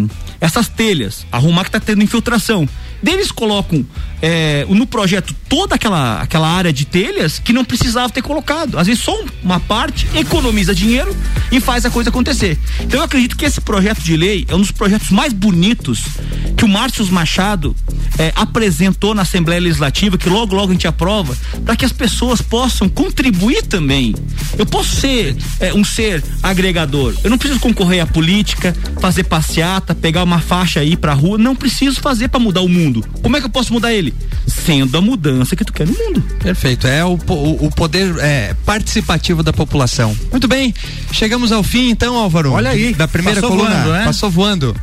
essas 0.41 0.69
telhas, 0.69 1.27
arrumar 1.31 1.65
que 1.65 1.71
tá 1.71 1.79
tendo 1.79 2.03
infiltração. 2.03 2.67
Deles 3.03 3.31
colocam 3.33 3.85
é, 4.23 4.67
no 4.69 4.87
projeto 4.87 5.35
toda 5.49 5.75
aquela, 5.75 6.21
aquela 6.21 6.49
área 6.49 6.73
de 6.73 6.85
telhas 6.85 7.39
que 7.39 7.53
não 7.53 7.65
precisava 7.65 8.13
ter 8.13 8.23
colocado. 8.23 8.79
Às 8.79 8.87
vezes 8.87 9.03
só 9.03 9.17
uma 9.43 9.59
parte 9.59 10.07
economiza 10.15 10.75
dinheiro 10.75 11.15
e 11.51 11.61
faz 11.61 11.85
a 11.85 11.91
coisa 11.91 12.11
acontecer. 12.11 12.59
Então 12.81 13.01
eu 13.01 13.05
acredito 13.05 13.37
que 13.37 13.45
esse 13.45 13.61
projeto 13.61 14.03
de 14.03 14.17
lei 14.17 14.45
é 14.49 14.55
um 14.55 14.61
dos 14.61 14.71
projetos 14.71 15.11
mais 15.11 15.33
bonitos 15.33 16.01
que 16.57 16.65
o 16.65 16.69
Márcio 16.69 17.11
Machado 17.11 17.75
é, 18.19 18.33
apresentou 18.37 19.15
na 19.15 19.23
Assembleia 19.23 19.61
Legislativa, 19.61 20.19
que 20.19 20.29
logo 20.29 20.55
logo 20.55 20.71
a 20.71 20.73
gente 20.73 20.87
aprova, 20.87 21.37
para 21.65 21.75
que 21.75 21.85
as 21.85 21.93
pessoas 21.93 22.43
possam 22.43 22.89
contribuir 22.89 23.63
também. 23.63 24.15
Eu 24.59 24.67
posso 24.67 24.97
ser 24.97 25.37
é, 25.59 25.73
um 25.73 25.83
ser 25.85 26.23
agregador. 26.43 27.15
Eu 27.25 27.31
não 27.31 27.39
preciso 27.39 27.61
concorrer 27.61 28.03
à 28.03 28.07
política, 28.07 28.75
fazer 29.01 29.25
passeata, 29.25 29.95
pegar 29.95 30.23
uma 30.23 30.41
faixa 30.41 30.81
aí 30.81 30.97
pra 30.97 31.15
rua. 31.15 31.39
Não 31.39 31.57
preciso 31.57 32.01
fazer 32.01 32.29
para 32.29 32.41
mudar 32.41 32.61
o 32.61 32.69
mundo. 32.69 32.90
Como 33.23 33.37
é 33.37 33.41
que 33.41 33.47
eu 33.47 33.51
posso 33.51 33.73
mudar 33.73 33.93
ele? 33.93 34.15
Sendo 34.47 34.97
a 34.99 35.01
mudança 35.01 35.55
que 35.55 35.65
tu 35.65 35.73
quer 35.73 35.87
no 35.87 35.93
mundo. 35.93 36.23
Perfeito. 36.43 36.87
É 36.87 37.05
o, 37.05 37.19
o, 37.29 37.67
o 37.67 37.71
poder 37.71 38.17
é, 38.19 38.55
participativo 38.67 39.43
da 39.43 39.53
população. 39.53 40.17
Muito 40.31 40.49
bem. 40.49 40.75
Chegamos 41.13 41.53
ao 41.53 41.63
fim, 41.63 41.91
então, 41.91 42.17
Álvaro. 42.17 42.53
Olha 42.53 42.71
aí. 42.71 42.95
Da 42.95 43.07
primeira 43.07 43.41
passou 43.41 43.57
coluna. 43.57 43.77
Voando, 43.77 43.93
né? 43.93 44.05
Passou 44.05 44.31
voando. 44.31 44.77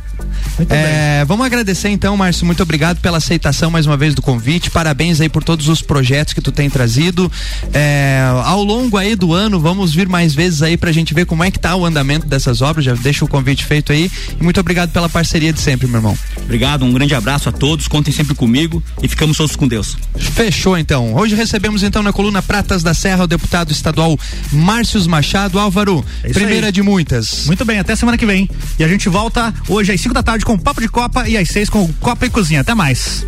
É, 0.68 1.24
vamos 1.26 1.46
agradecer 1.46 1.88
então, 1.88 2.16
Márcio, 2.16 2.44
muito 2.44 2.62
obrigado 2.62 2.98
pela 3.00 3.18
aceitação 3.18 3.70
mais 3.70 3.86
uma 3.86 3.96
vez 3.96 4.14
do 4.14 4.20
convite, 4.22 4.70
parabéns 4.70 5.20
aí 5.20 5.28
por 5.28 5.44
todos 5.44 5.68
os 5.68 5.80
projetos 5.80 6.32
que 6.34 6.40
tu 6.40 6.50
tem 6.50 6.68
trazido, 6.68 7.30
é, 7.72 8.20
ao 8.44 8.62
longo 8.62 8.96
aí 8.96 9.14
do 9.14 9.32
ano 9.32 9.60
vamos 9.60 9.94
vir 9.94 10.08
mais 10.08 10.34
vezes 10.34 10.62
aí 10.62 10.76
pra 10.76 10.90
gente 10.92 11.14
ver 11.14 11.26
como 11.26 11.44
é 11.44 11.50
que 11.50 11.58
tá 11.58 11.76
o 11.76 11.84
andamento 11.84 12.26
dessas 12.26 12.60
obras, 12.60 12.84
já 12.84 12.94
deixa 12.94 13.24
o 13.24 13.28
convite 13.28 13.64
feito 13.64 13.92
aí 13.92 14.10
e 14.40 14.42
muito 14.42 14.58
obrigado 14.60 14.90
pela 14.90 15.08
parceria 15.08 15.52
de 15.52 15.60
sempre, 15.60 15.86
meu 15.86 15.98
irmão. 15.98 16.18
Obrigado, 16.42 16.84
um 16.84 16.92
grande 16.92 17.14
abraço 17.14 17.48
a 17.48 17.52
todos, 17.52 17.86
contem 17.88 18.12
sempre 18.12 18.34
comigo 18.34 18.82
e 19.02 19.08
ficamos 19.08 19.36
todos 19.36 19.54
com 19.56 19.66
Deus. 19.68 19.96
Fechou 20.16 20.76
então, 20.76 21.14
hoje 21.14 21.34
recebemos 21.34 21.82
então 21.82 22.02
na 22.02 22.12
coluna 22.12 22.42
Pratas 22.42 22.82
da 22.82 22.94
Serra 22.94 23.24
o 23.24 23.26
deputado 23.26 23.70
estadual 23.70 24.18
Márcios 24.52 25.06
Machado 25.06 25.58
Álvaro, 25.58 26.04
É 26.22 26.30
primeira 26.30 26.66
aí. 26.66 26.72
de 26.72 26.82
muitas. 26.82 27.46
Muito 27.46 27.64
bem, 27.64 27.78
até 27.78 27.94
semana 27.94 28.16
que 28.18 28.26
vem. 28.26 28.48
E 28.78 28.84
a 28.84 28.88
gente 28.88 29.08
volta 29.08 29.52
hoje 29.68 29.92
às 29.92 30.00
5 30.00 30.14
da 30.14 30.22
tarde 30.22 30.27
com 30.44 30.52
o 30.52 30.58
Papo 30.58 30.80
de 30.80 30.88
Copa 30.88 31.26
e 31.26 31.38
às 31.38 31.48
6 31.48 31.70
com 31.70 31.82
o 31.84 31.92
Copa 31.94 32.26
e 32.26 32.30
Cozinha. 32.30 32.60
Até 32.60 32.74
mais. 32.74 33.26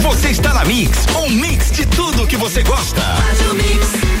Você 0.00 0.28
está 0.28 0.54
na 0.54 0.64
Mix, 0.64 1.06
um 1.16 1.28
mix 1.28 1.72
de 1.72 1.84
tudo 1.86 2.26
que 2.26 2.36
você 2.36 2.62
gosta. 2.62 3.00
Faz 3.00 3.50
o 3.50 3.54
mix. 3.54 4.19